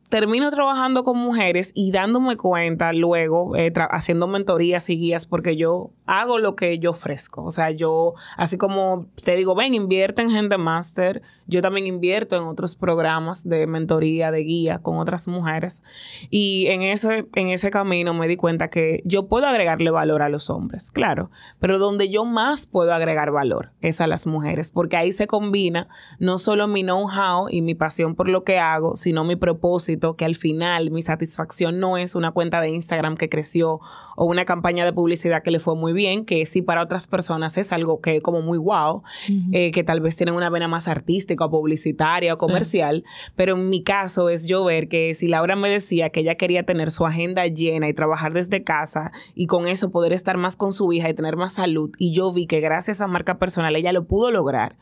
termino 0.08 0.50
trabajando 0.50 1.02
con 1.02 1.18
mujeres 1.18 1.72
y 1.74 1.92
dándome 1.92 2.36
cuenta 2.36 2.92
luego, 2.92 3.56
eh, 3.56 3.72
haciendo 3.90 4.26
mentorías 4.26 4.88
y 4.88 4.96
guías, 4.96 5.26
porque 5.26 5.56
yo 5.56 5.90
hago 6.06 6.38
lo 6.38 6.56
que 6.56 6.78
yo 6.78 6.90
ofrezco. 6.90 7.44
O 7.44 7.50
sea, 7.50 7.70
yo, 7.70 8.14
así 8.36 8.58
como 8.58 9.06
te 9.24 9.36
digo, 9.36 9.54
ven, 9.54 9.74
invierte 9.74 10.22
en 10.22 10.30
Gente 10.30 10.58
Master, 10.58 11.22
yo 11.46 11.62
también 11.62 11.86
invierto 11.86 12.36
en 12.36 12.42
otros 12.42 12.76
programas 12.76 13.48
de 13.48 13.66
mentoría, 13.66 14.30
de 14.30 14.40
guía 14.40 14.78
con 14.78 14.98
otras 14.98 15.28
mujeres. 15.28 15.82
Y 16.30 16.66
en 16.68 16.82
ese, 16.82 17.26
en 17.34 17.48
ese 17.48 17.70
camino 17.70 18.14
me 18.14 18.28
di 18.28 18.36
cuenta 18.36 18.68
que 18.68 19.02
yo 19.04 19.28
puedo 19.28 19.46
agregarle 19.46 19.90
valor 19.90 20.22
a 20.22 20.28
los 20.28 20.50
hombres, 20.50 20.90
claro, 20.90 21.30
pero 21.58 21.78
donde 21.78 22.08
yo 22.10 22.24
más 22.24 22.66
puedo 22.66 22.92
agregar 22.92 23.30
valor 23.30 23.70
es 23.80 24.00
a 24.00 24.06
las 24.06 24.26
mujeres, 24.26 24.70
porque 24.70 24.96
ahí 24.96 25.12
se 25.12 25.26
combina 25.26 25.88
no 26.18 26.38
solo 26.38 26.66
mi 26.66 26.82
know-how 26.82 27.48
y 27.48 27.62
mi 27.62 27.74
pasión 27.74 28.14
por 28.14 28.28
lo 28.28 28.44
que 28.44 28.58
hago, 28.58 28.96
sino 28.96 29.24
mi 29.24 29.36
propósito, 29.36 30.16
que 30.16 30.24
al 30.24 30.34
final 30.34 30.90
mi 30.90 31.02
satisfacción 31.02 31.78
no 31.80 31.96
es 31.96 32.14
una 32.14 32.32
cuenta 32.32 32.60
de 32.60 32.70
Instagram 32.70 33.16
que 33.16 33.28
creció 33.28 33.80
o 34.16 34.24
una 34.24 34.44
campaña 34.44 34.84
de 34.84 34.92
publicidad 34.92 35.42
que 35.42 35.50
le 35.50 35.60
fue 35.60 35.76
muy 35.76 35.92
bien, 35.92 36.24
que 36.24 36.44
sí 36.46 36.62
para 36.62 36.82
otras 36.82 37.06
personas 37.06 37.56
es 37.56 37.72
algo 37.72 38.00
que 38.00 38.20
como 38.22 38.42
muy 38.42 38.58
wow, 38.58 39.02
eh, 39.52 39.70
que 39.72 39.84
tal 39.84 40.00
vez 40.00 40.16
tienen 40.16 40.34
una 40.34 40.50
vena 40.50 40.68
más 40.68 40.88
artística 40.88 41.35
o 41.44 41.50
publicitaria 41.50 42.34
o 42.34 42.38
comercial, 42.38 43.04
pero 43.34 43.54
en 43.54 43.68
mi 43.68 43.82
caso 43.82 44.28
es 44.28 44.46
yo 44.46 44.64
ver 44.64 44.88
que 44.88 45.14
si 45.14 45.28
Laura 45.28 45.56
me 45.56 45.68
decía 45.68 46.10
que 46.10 46.20
ella 46.20 46.36
quería 46.36 46.64
tener 46.64 46.90
su 46.90 47.06
agenda 47.06 47.46
llena 47.46 47.88
y 47.88 47.94
trabajar 47.94 48.32
desde 48.32 48.64
casa 48.64 49.12
y 49.34 49.46
con 49.46 49.68
eso 49.68 49.90
poder 49.90 50.12
estar 50.12 50.36
más 50.36 50.56
con 50.56 50.72
su 50.72 50.92
hija 50.92 51.08
y 51.08 51.14
tener 51.14 51.36
más 51.36 51.54
salud, 51.54 51.90
y 51.98 52.12
yo 52.12 52.32
vi 52.32 52.46
que 52.46 52.60
gracias 52.60 53.00
a 53.00 53.06
marca 53.06 53.38
personal 53.38 53.76
ella 53.76 53.92
lo 53.92 54.06
pudo 54.06 54.30
lograr 54.30 54.76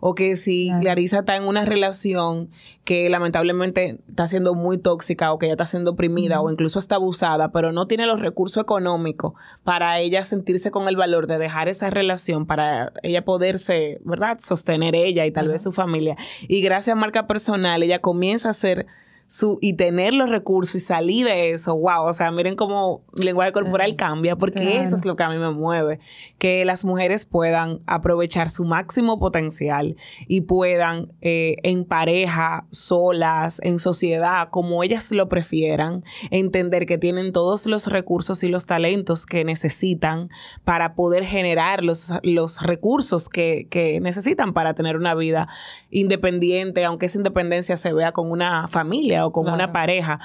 o 0.00 0.14
que 0.14 0.36
si 0.36 0.70
Clarisa 0.80 1.20
está 1.20 1.36
en 1.36 1.44
una 1.44 1.64
relación 1.64 2.50
que 2.84 3.08
lamentablemente 3.08 3.98
está 4.08 4.26
siendo 4.26 4.54
muy 4.54 4.78
tóxica 4.78 5.32
o 5.32 5.38
que 5.38 5.46
ella 5.46 5.54
está 5.54 5.64
siendo 5.64 5.92
oprimida 5.92 6.40
o 6.40 6.50
incluso 6.50 6.78
está 6.78 6.96
abusada, 6.96 7.50
pero 7.50 7.72
no 7.72 7.86
tiene 7.86 8.06
los 8.06 8.20
recursos 8.20 8.62
económicos 8.62 9.34
para 9.64 9.98
ella 9.98 10.22
sentirse 10.22 10.70
con 10.70 10.88
el 10.88 10.96
valor 10.96 11.26
de 11.26 11.38
dejar 11.38 11.68
esa 11.68 11.90
relación, 11.90 12.46
para 12.46 12.92
ella 13.02 13.24
poderse, 13.24 14.00
¿verdad?, 14.04 14.38
sostener 14.40 14.94
ella 14.94 15.26
y 15.26 15.32
tal 15.32 15.48
vez 15.48 15.62
su 15.62 15.72
familia. 15.72 16.16
Y 16.48 16.60
gracias 16.60 16.96
a 16.96 17.00
marca 17.00 17.26
personal, 17.26 17.82
ella 17.82 18.00
comienza 18.00 18.50
a 18.50 18.54
ser 18.54 18.86
su, 19.28 19.58
y 19.60 19.74
tener 19.74 20.14
los 20.14 20.30
recursos 20.30 20.76
y 20.76 20.80
salir 20.80 21.26
de 21.26 21.50
eso, 21.50 21.76
wow, 21.76 22.04
o 22.04 22.12
sea, 22.12 22.30
miren 22.30 22.54
cómo 22.54 23.02
el 23.18 23.26
lenguaje 23.26 23.52
corporal 23.52 23.96
cambia, 23.96 24.36
porque 24.36 24.78
eso 24.78 24.94
es 24.94 25.04
lo 25.04 25.16
que 25.16 25.24
a 25.24 25.30
mí 25.30 25.38
me 25.38 25.50
mueve, 25.50 25.98
que 26.38 26.64
las 26.64 26.84
mujeres 26.84 27.26
puedan 27.26 27.80
aprovechar 27.86 28.50
su 28.50 28.64
máximo 28.64 29.18
potencial 29.18 29.96
y 30.28 30.42
puedan 30.42 31.12
eh, 31.22 31.56
en 31.64 31.84
pareja, 31.84 32.66
solas, 32.70 33.60
en 33.62 33.80
sociedad, 33.80 34.48
como 34.50 34.84
ellas 34.84 35.10
lo 35.10 35.28
prefieran, 35.28 36.04
entender 36.30 36.86
que 36.86 36.98
tienen 36.98 37.32
todos 37.32 37.66
los 37.66 37.88
recursos 37.88 38.44
y 38.44 38.48
los 38.48 38.66
talentos 38.66 39.26
que 39.26 39.44
necesitan 39.44 40.30
para 40.64 40.94
poder 40.94 41.24
generar 41.24 41.82
los, 41.82 42.12
los 42.22 42.62
recursos 42.62 43.28
que, 43.28 43.66
que 43.70 43.98
necesitan 44.00 44.52
para 44.52 44.74
tener 44.74 44.96
una 44.96 45.14
vida 45.16 45.48
independiente, 45.90 46.84
aunque 46.84 47.06
esa 47.06 47.18
independencia 47.18 47.76
se 47.76 47.92
vea 47.92 48.12
con 48.12 48.30
una 48.30 48.68
familia 48.68 49.15
o 49.24 49.32
con 49.32 49.48
una 49.48 49.72
pareja, 49.72 50.20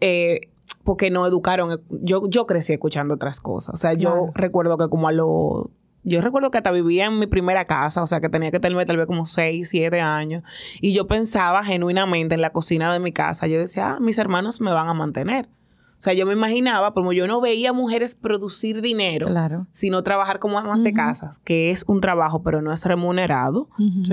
eh, 0.00 0.48
porque 0.84 1.10
no 1.10 1.26
educaron. 1.26 1.80
Yo, 1.90 2.28
yo 2.28 2.46
crecí 2.46 2.72
escuchando 2.72 3.14
otras 3.14 3.40
cosas. 3.40 3.74
O 3.74 3.76
sea, 3.76 3.94
yo 3.94 4.30
recuerdo 4.34 4.76
que 4.78 4.88
como 4.88 5.08
a 5.08 5.12
los 5.12 5.68
yo 6.06 6.20
recuerdo 6.20 6.52
que 6.52 6.58
hasta 6.58 6.70
vivía 6.70 7.06
en 7.06 7.18
mi 7.18 7.26
primera 7.26 7.64
casa, 7.64 8.00
o 8.00 8.06
sea, 8.06 8.20
que 8.20 8.28
tenía 8.28 8.52
que 8.52 8.60
tener 8.60 8.86
tal 8.86 8.96
vez 8.96 9.08
como 9.08 9.26
6, 9.26 9.68
7 9.68 10.00
años. 10.00 10.44
Y 10.80 10.92
yo 10.92 11.08
pensaba 11.08 11.64
genuinamente 11.64 12.36
en 12.36 12.40
la 12.40 12.50
cocina 12.50 12.92
de 12.92 13.00
mi 13.00 13.10
casa. 13.10 13.48
Yo 13.48 13.58
decía, 13.58 13.94
ah, 13.94 14.00
mis 14.00 14.16
hermanos 14.18 14.60
me 14.60 14.70
van 14.70 14.88
a 14.88 14.94
mantener. 14.94 15.48
O 15.98 16.00
sea, 16.06 16.12
yo 16.12 16.26
me 16.26 16.34
imaginaba, 16.34 16.92
como 16.92 17.14
yo 17.14 17.26
no 17.26 17.40
veía 17.40 17.72
mujeres 17.72 18.14
producir 18.14 18.82
dinero, 18.82 19.28
sino 19.70 20.02
trabajar 20.02 20.38
como 20.38 20.58
amas 20.58 20.82
de 20.82 20.92
casas, 20.92 21.38
que 21.38 21.70
es 21.70 21.84
un 21.86 22.02
trabajo, 22.02 22.42
pero 22.42 22.60
no 22.60 22.70
es 22.72 22.84
remunerado. 22.84 23.70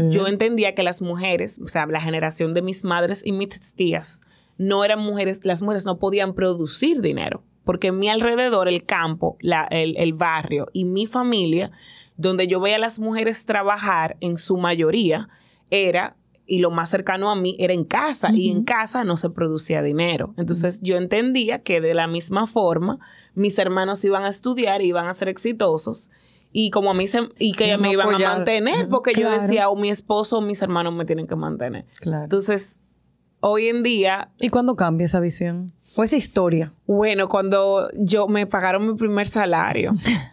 Yo 0.10 0.28
entendía 0.28 0.76
que 0.76 0.84
las 0.84 1.02
mujeres, 1.02 1.60
o 1.60 1.68
sea, 1.68 1.86
la 1.86 2.00
generación 2.00 2.54
de 2.54 2.62
mis 2.62 2.86
madres 2.86 3.22
y 3.26 3.34
mis 3.34 3.74
tías, 3.74 4.22
no 4.58 4.86
eran 4.86 5.00
mujeres, 5.00 5.44
las 5.44 5.62
mujeres 5.62 5.86
no 5.86 6.00
podían 6.00 6.34
producir 6.34 7.02
dinero, 7.02 7.44
porque 7.66 7.88
en 7.88 8.00
mi 8.00 8.08
alrededor, 8.08 8.70
el 8.70 8.86
campo, 8.86 9.38
el, 9.42 9.98
el 9.98 10.14
barrio 10.14 10.68
y 10.72 10.86
mi 10.86 11.06
familia, 11.06 11.72
donde 12.16 12.48
yo 12.48 12.62
veía 12.62 12.78
a 12.78 12.80
las 12.80 12.98
mujeres 12.98 13.46
trabajar 13.46 14.16
en 14.22 14.38
su 14.38 14.58
mayoría, 14.58 15.28
era 15.70 16.16
y 16.46 16.60
lo 16.60 16.72
más 16.72 16.90
cercano 16.90 17.32
a 17.32 17.36
mí 17.36 17.56
era 17.60 17.74
en 17.74 17.86
casa 17.86 18.32
y 18.34 18.50
en 18.50 18.64
casa 18.64 19.04
no 19.04 19.18
se 19.18 19.30
producía 19.30 19.82
dinero. 19.82 20.34
Entonces 20.38 20.82
yo 20.82 20.98
entendía 20.98 21.60
que 21.64 21.82
de 21.82 21.94
la 21.94 22.08
misma 22.08 22.48
forma 22.48 23.00
mis 23.34 23.58
hermanos 23.58 24.04
iban 24.04 24.24
a 24.24 24.30
estudiar, 24.30 24.82
iban 24.82 25.08
a 25.08 25.14
ser 25.14 25.30
exitosos 25.30 26.12
y 26.52 26.70
como 26.70 26.92
a 26.92 26.94
mí 26.94 27.08
se, 27.08 27.20
y 27.40 27.54
que 27.54 27.78
me 27.78 27.92
iban 27.92 28.14
a 28.14 28.20
mantener 28.20 28.90
porque 28.90 29.14
yo 29.14 29.30
decía 29.32 29.70
o 29.70 29.76
mi 29.76 29.90
esposo 29.90 30.40
o 30.40 30.42
mis 30.42 30.62
hermanos 30.62 30.94
me 30.94 31.06
tienen 31.06 31.28
que 31.28 31.36
mantener. 31.36 31.86
Entonces 32.04 32.80
hoy 33.40 33.68
en 33.68 33.84
día 33.84 34.30
¿Y 34.38 34.50
cuándo 34.50 34.76
cambia 34.76 35.06
esa 35.06 35.20
visión? 35.20 35.74
¿O 35.96 36.04
esa 36.04 36.16
historia? 36.16 36.74
Bueno, 36.86 37.28
cuando 37.28 37.90
yo 37.94 38.28
me 38.28 38.48
pagaron 38.48 38.88
mi 38.88 38.96
primer 38.96 39.28
salario. 39.28 39.94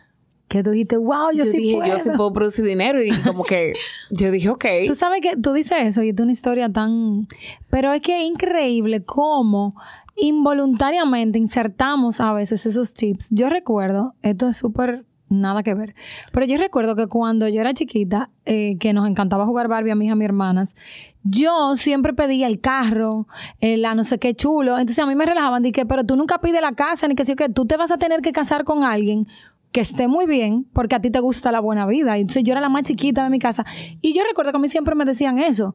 que 0.50 0.64
tú 0.64 0.70
dijiste, 0.72 0.96
wow, 0.96 1.30
yo, 1.32 1.44
sí 1.44 1.76
puedo. 1.76 1.86
Yo 1.86 1.98
sí 2.02 2.10
puedo 2.16 2.32
producir 2.32 2.64
dinero 2.64 3.00
y 3.00 3.10
como 3.24 3.44
que 3.44 3.72
yo 4.10 4.32
dije, 4.32 4.50
ok. 4.50 4.64
Tú 4.88 4.96
sabes 4.96 5.20
que 5.20 5.36
tú 5.36 5.52
dices 5.52 5.78
eso 5.80 6.02
y 6.02 6.08
es 6.08 6.18
una 6.18 6.32
historia 6.32 6.68
tan... 6.68 7.28
Pero 7.70 7.92
es 7.92 8.02
que 8.02 8.20
es 8.20 8.28
increíble 8.28 9.04
cómo 9.04 9.76
involuntariamente 10.16 11.38
insertamos 11.38 12.20
a 12.20 12.32
veces 12.32 12.66
esos 12.66 12.92
tips. 12.94 13.28
Yo 13.30 13.48
recuerdo, 13.48 14.14
esto 14.22 14.48
es 14.48 14.56
súper 14.56 15.04
nada 15.28 15.62
que 15.62 15.72
ver, 15.74 15.94
pero 16.32 16.44
yo 16.44 16.58
recuerdo 16.58 16.96
que 16.96 17.06
cuando 17.06 17.46
yo 17.46 17.60
era 17.60 17.72
chiquita, 17.72 18.30
eh, 18.44 18.76
que 18.78 18.92
nos 18.92 19.06
encantaba 19.06 19.46
jugar 19.46 19.68
Barbie 19.68 19.92
a 19.92 19.94
mis 19.94 20.08
y 20.08 20.10
a 20.10 20.16
mis 20.16 20.24
hermanas, 20.24 20.74
yo 21.22 21.76
siempre 21.76 22.12
pedía 22.12 22.48
el 22.48 22.60
carro, 22.60 23.28
la 23.60 23.94
no 23.94 24.02
sé 24.02 24.18
qué 24.18 24.34
chulo. 24.34 24.78
Entonces 24.78 24.98
a 24.98 25.06
mí 25.06 25.14
me 25.14 25.26
relajaban, 25.26 25.62
dije, 25.62 25.86
pero 25.86 26.02
tú 26.02 26.16
nunca 26.16 26.40
pides 26.40 26.60
la 26.60 26.72
casa, 26.72 27.06
ni 27.06 27.14
que 27.14 27.24
sé 27.24 27.36
que 27.36 27.48
tú 27.48 27.66
te 27.66 27.76
vas 27.76 27.92
a 27.92 27.98
tener 27.98 28.20
que 28.20 28.32
casar 28.32 28.64
con 28.64 28.82
alguien 28.82 29.28
que 29.72 29.80
esté 29.80 30.08
muy 30.08 30.26
bien 30.26 30.66
porque 30.72 30.94
a 30.96 31.00
ti 31.00 31.10
te 31.10 31.20
gusta 31.20 31.52
la 31.52 31.60
buena 31.60 31.86
vida. 31.86 32.16
Entonces 32.16 32.44
yo 32.44 32.52
era 32.52 32.60
la 32.60 32.68
más 32.68 32.82
chiquita 32.82 33.24
de 33.24 33.30
mi 33.30 33.38
casa. 33.38 33.64
Y 34.00 34.14
yo 34.14 34.22
recuerdo 34.24 34.52
que 34.52 34.58
a 34.58 34.60
mí 34.60 34.68
siempre 34.68 34.94
me 34.94 35.04
decían 35.04 35.38
eso. 35.38 35.74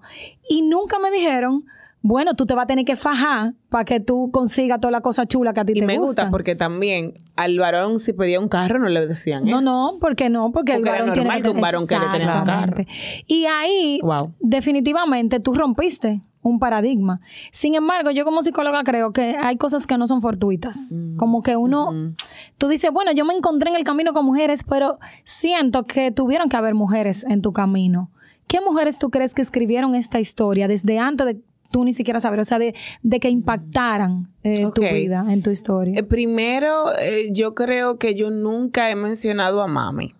Y 0.50 0.62
nunca 0.62 1.00
me 1.00 1.12
dijeron, 1.12 1.66
bueno, 2.02 2.36
tú 2.36 2.46
te 2.46 2.54
vas 2.54 2.66
a 2.66 2.68
tener 2.68 2.86
que 2.86 2.96
fajar 2.96 3.54
para 3.70 3.86
que 3.86 4.00
tú 4.00 4.30
consigas 4.32 4.80
toda 4.80 4.92
la 4.92 5.02
cosa 5.02 5.25
chula 5.25 5.54
que 5.54 5.62
a 5.62 5.66
ti 5.66 5.74
te 5.74 5.80
gusta. 5.80 5.94
Y 5.94 5.98
me 5.98 6.00
gusta 6.00 6.30
porque 6.30 6.56
también 6.56 7.14
al 7.36 7.58
varón 7.58 8.00
si 8.00 8.14
pedía 8.14 8.40
un 8.40 8.50
carro 8.50 8.78
no 8.80 8.90
le 8.90 9.08
decían 9.08 9.44
no, 9.44 9.58
eso. 9.58 9.62
No, 9.62 9.94
no, 9.94 10.00
porque 10.00 10.30
no, 10.30 10.52
porque, 10.52 10.75
el 10.75 10.84
varón 10.84 11.14
tiene 11.14 11.42
que, 11.42 11.50
un 11.50 11.62
varón 11.62 11.82
un 11.82 11.88
carro. 11.88 12.84
Y 13.25 13.46
ahí 13.46 14.00
definitivamente 14.40 15.40
tú 15.40 15.56
rompiste 15.56 16.22
un 16.46 16.60
paradigma. 16.60 17.22
Sin 17.52 17.74
embargo, 17.74 18.12
yo 18.12 18.24
como 18.24 18.44
psicóloga 18.44 18.84
creo 18.84 19.12
que 19.12 19.36
hay 19.36 19.58
cosas 19.58 19.88
que 19.88 19.98
no 19.98 20.06
son 20.06 20.22
fortuitas. 20.22 20.92
Mm. 20.92 21.18
Como 21.18 21.42
que 21.42 21.58
uno, 21.58 22.14
tú 22.60 22.68
dices, 22.68 22.92
bueno, 22.92 23.12
yo 23.14 23.25
me 23.25 23.34
encontré 23.34 23.72
en 23.72 23.75
el 23.75 23.84
camino 23.84 24.14
con 24.14 24.25
mujeres, 24.25 24.64
pero 24.64 25.00
siento 25.24 25.86
que 25.86 26.12
tuvieron 26.12 26.48
que 26.48 26.56
haber 26.56 26.75
mujeres 26.75 27.25
en 27.28 27.42
tu 27.42 27.52
camino. 27.52 28.12
¿Qué 28.46 28.62
mujeres 28.62 29.00
tú 29.00 29.10
crees 29.10 29.34
que 29.34 29.42
escribieron 29.42 29.96
esta 29.96 30.20
historia 30.20 30.68
desde 30.68 31.00
antes 31.00 31.25
de 31.25 31.42
tú 31.72 31.84
ni 31.84 31.94
siquiera 31.94 32.20
saber, 32.20 32.40
o 32.40 32.46
sea, 32.46 32.60
de, 32.60 32.75
que 33.20 33.30
impactaran 33.30 34.32
eh, 34.44 34.68
tu 34.74 34.84
vida, 34.84 35.25
en 35.28 35.42
tu 35.42 35.50
historia? 35.50 36.00
Eh, 36.00 36.04
primero, 36.04 36.96
eh, 37.00 37.30
yo 37.32 37.56
creo 37.56 37.98
que 37.98 38.14
yo 38.14 38.30
nunca 38.30 38.92
he 38.92 38.96
mencionado 38.96 39.64
a 39.64 39.68
mami. 39.68 40.14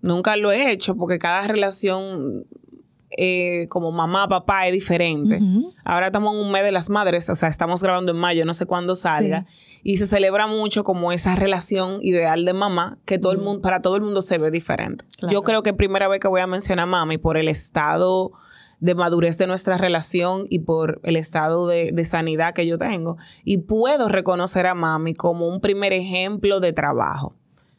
Nunca 0.00 0.36
lo 0.36 0.50
he 0.50 0.72
hecho 0.72 0.96
porque 0.96 1.18
cada 1.18 1.46
relación 1.46 2.46
eh, 3.16 3.66
como 3.68 3.92
mamá, 3.92 4.28
papá 4.28 4.66
es 4.66 4.72
diferente. 4.72 5.38
Ahora 5.84 6.06
estamos 6.06 6.34
en 6.34 6.40
un 6.40 6.52
mes 6.52 6.62
de 6.64 6.72
las 6.72 6.88
madres, 6.88 7.28
o 7.28 7.34
sea, 7.34 7.48
estamos 7.48 7.82
grabando 7.82 8.12
en 8.12 8.18
mayo, 8.18 8.44
no 8.44 8.54
sé 8.54 8.66
cuándo 8.66 8.94
salga, 8.94 9.46
y 9.82 9.96
se 9.96 10.06
celebra 10.06 10.46
mucho 10.46 10.84
como 10.84 11.12
esa 11.12 11.34
relación 11.36 11.98
ideal 12.00 12.44
de 12.44 12.52
mamá 12.52 12.98
que 13.04 13.18
todo 13.18 13.32
el 13.32 13.38
mundo, 13.38 13.62
para 13.62 13.82
todo 13.82 13.96
el 13.96 14.02
mundo 14.02 14.22
se 14.22 14.38
ve 14.38 14.50
diferente. 14.50 15.04
Yo 15.28 15.42
creo 15.42 15.62
que 15.62 15.70
es 15.70 15.76
primera 15.76 16.08
vez 16.08 16.20
que 16.20 16.28
voy 16.28 16.40
a 16.40 16.46
mencionar 16.46 16.84
a 16.84 16.86
mami 16.86 17.18
por 17.18 17.36
el 17.36 17.48
estado 17.48 18.32
de 18.80 18.94
madurez 18.94 19.38
de 19.38 19.46
nuestra 19.46 19.78
relación 19.78 20.46
y 20.48 20.60
por 20.60 21.00
el 21.04 21.16
estado 21.16 21.68
de, 21.68 21.90
de, 21.92 22.04
sanidad 22.04 22.52
que 22.52 22.66
yo 22.66 22.78
tengo. 22.78 23.16
Y 23.44 23.58
puedo 23.58 24.08
reconocer 24.08 24.66
a 24.66 24.74
mami 24.74 25.14
como 25.14 25.46
un 25.46 25.60
primer 25.60 25.92
ejemplo 25.92 26.58
de 26.58 26.72
trabajo, 26.72 27.36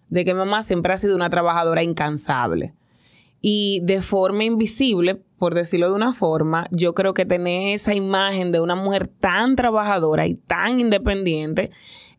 de 0.07 0.23
que 0.23 0.33
mamá 0.33 0.61
siempre 0.61 0.93
ha 0.93 0.97
sido 0.97 1.15
una 1.15 1.29
trabajadora 1.29 1.83
incansable 1.83 2.73
y 3.45 3.81
de 3.83 4.01
forma 4.01 4.45
invisible, 4.45 5.21
por 5.37 5.53
decirlo 5.53 5.89
de 5.89 5.95
una 5.95 6.13
forma, 6.13 6.65
yo 6.71 6.93
creo 6.93 7.13
que 7.13 7.25
tener 7.25 7.75
esa 7.75 7.93
imagen 7.93 8.53
de 8.53 8.61
una 8.61 8.73
mujer 8.73 9.09
tan 9.09 9.57
trabajadora 9.57 10.25
y 10.25 10.35
tan 10.35 10.79
independiente 10.79 11.69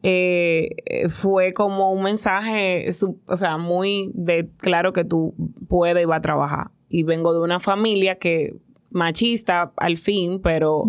eh, 0.03 0.69
fue 1.09 1.55
como 1.55 1.91
un 1.93 2.03
mensaje, 2.03 2.87
o 3.27 3.37
sea, 3.37 3.57
muy 3.57 4.11
de 4.13 4.51
claro 4.59 4.93
que 4.93 5.07
tú 5.07 5.35
puedes 5.67 6.03
y 6.03 6.05
vas 6.05 6.19
a 6.19 6.21
trabajar. 6.21 6.71
Y 6.91 7.05
vengo 7.05 7.33
de 7.33 7.41
una 7.41 7.59
familia 7.59 8.17
que 8.17 8.55
machista 8.91 9.73
al 9.79 9.97
fin, 9.97 10.43
pero 10.43 10.85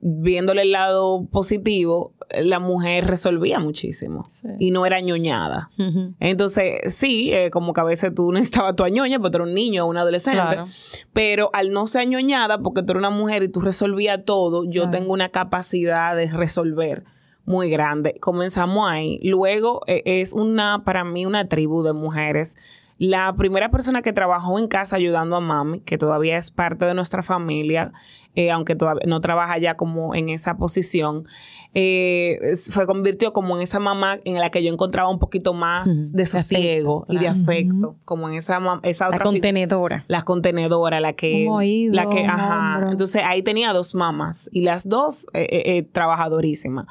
viéndole 0.00 0.62
el 0.62 0.70
lado 0.70 1.26
positivo, 1.32 2.13
la 2.30 2.58
mujer 2.58 3.06
resolvía 3.06 3.58
muchísimo 3.58 4.28
y 4.58 4.70
no 4.70 4.86
era 4.86 5.00
ñoñada. 5.00 5.70
Entonces, 6.20 6.94
sí, 6.94 7.32
eh, 7.32 7.50
como 7.50 7.72
que 7.72 7.80
a 7.80 7.84
veces 7.84 8.14
tú 8.14 8.32
no 8.32 8.38
estabas 8.38 8.76
tu 8.76 8.86
ñoña, 8.86 9.18
porque 9.18 9.32
tú 9.32 9.36
eras 9.38 9.48
un 9.48 9.54
niño 9.54 9.84
o 9.84 9.88
un 9.88 9.96
adolescente, 9.96 10.40
pero 11.12 11.50
al 11.52 11.72
no 11.72 11.86
ser 11.86 12.08
ñoñada, 12.08 12.58
porque 12.58 12.82
tú 12.82 12.92
eres 12.92 13.00
una 13.00 13.10
mujer 13.10 13.42
y 13.42 13.48
tú 13.48 13.60
resolvías 13.60 14.24
todo, 14.24 14.64
yo 14.64 14.90
tengo 14.90 15.12
una 15.12 15.30
capacidad 15.30 16.16
de 16.16 16.30
resolver 16.30 17.04
muy 17.46 17.70
grande. 17.70 18.16
Comenzamos 18.20 18.88
ahí. 18.88 19.20
Luego 19.22 19.82
eh, 19.86 20.02
es 20.04 20.32
una, 20.32 20.82
para 20.84 21.04
mí, 21.04 21.26
una 21.26 21.48
tribu 21.48 21.82
de 21.82 21.92
mujeres 21.92 22.56
la 22.98 23.34
primera 23.34 23.70
persona 23.70 24.02
que 24.02 24.12
trabajó 24.12 24.58
en 24.58 24.68
casa 24.68 24.96
ayudando 24.96 25.36
a 25.36 25.40
mami, 25.40 25.80
que 25.80 25.98
todavía 25.98 26.36
es 26.36 26.50
parte 26.50 26.84
de 26.84 26.94
nuestra 26.94 27.22
familia, 27.22 27.92
eh, 28.36 28.50
aunque 28.50 28.76
todavía 28.76 29.02
no 29.06 29.20
trabaja 29.20 29.58
ya 29.58 29.76
como 29.76 30.14
en 30.14 30.28
esa 30.28 30.56
posición, 30.56 31.26
eh, 31.74 32.38
fue 32.70 32.86
convirtió 32.86 33.32
como 33.32 33.56
en 33.56 33.62
esa 33.62 33.80
mamá 33.80 34.18
en 34.24 34.38
la 34.38 34.50
que 34.50 34.62
yo 34.62 34.72
encontraba 34.72 35.08
un 35.08 35.18
poquito 35.18 35.54
más 35.54 36.12
de 36.12 36.24
sosiego 36.24 37.04
y 37.08 37.18
de 37.18 37.28
afecto, 37.28 37.96
como 38.04 38.28
en 38.28 38.36
esa, 38.36 38.60
esa 38.84 39.08
otra 39.08 39.18
la 39.18 39.24
contenedora, 39.24 40.04
la 40.06 40.22
contenedora, 40.22 41.00
la 41.00 41.14
que, 41.14 41.48
la 41.90 42.08
que, 42.08 42.24
ajá, 42.24 42.88
entonces 42.90 43.22
ahí 43.24 43.42
tenía 43.42 43.72
dos 43.72 43.94
mamás 43.94 44.48
y 44.52 44.62
las 44.62 44.88
dos 44.88 45.26
eh, 45.32 45.82
trabajadorísimas. 45.92 46.86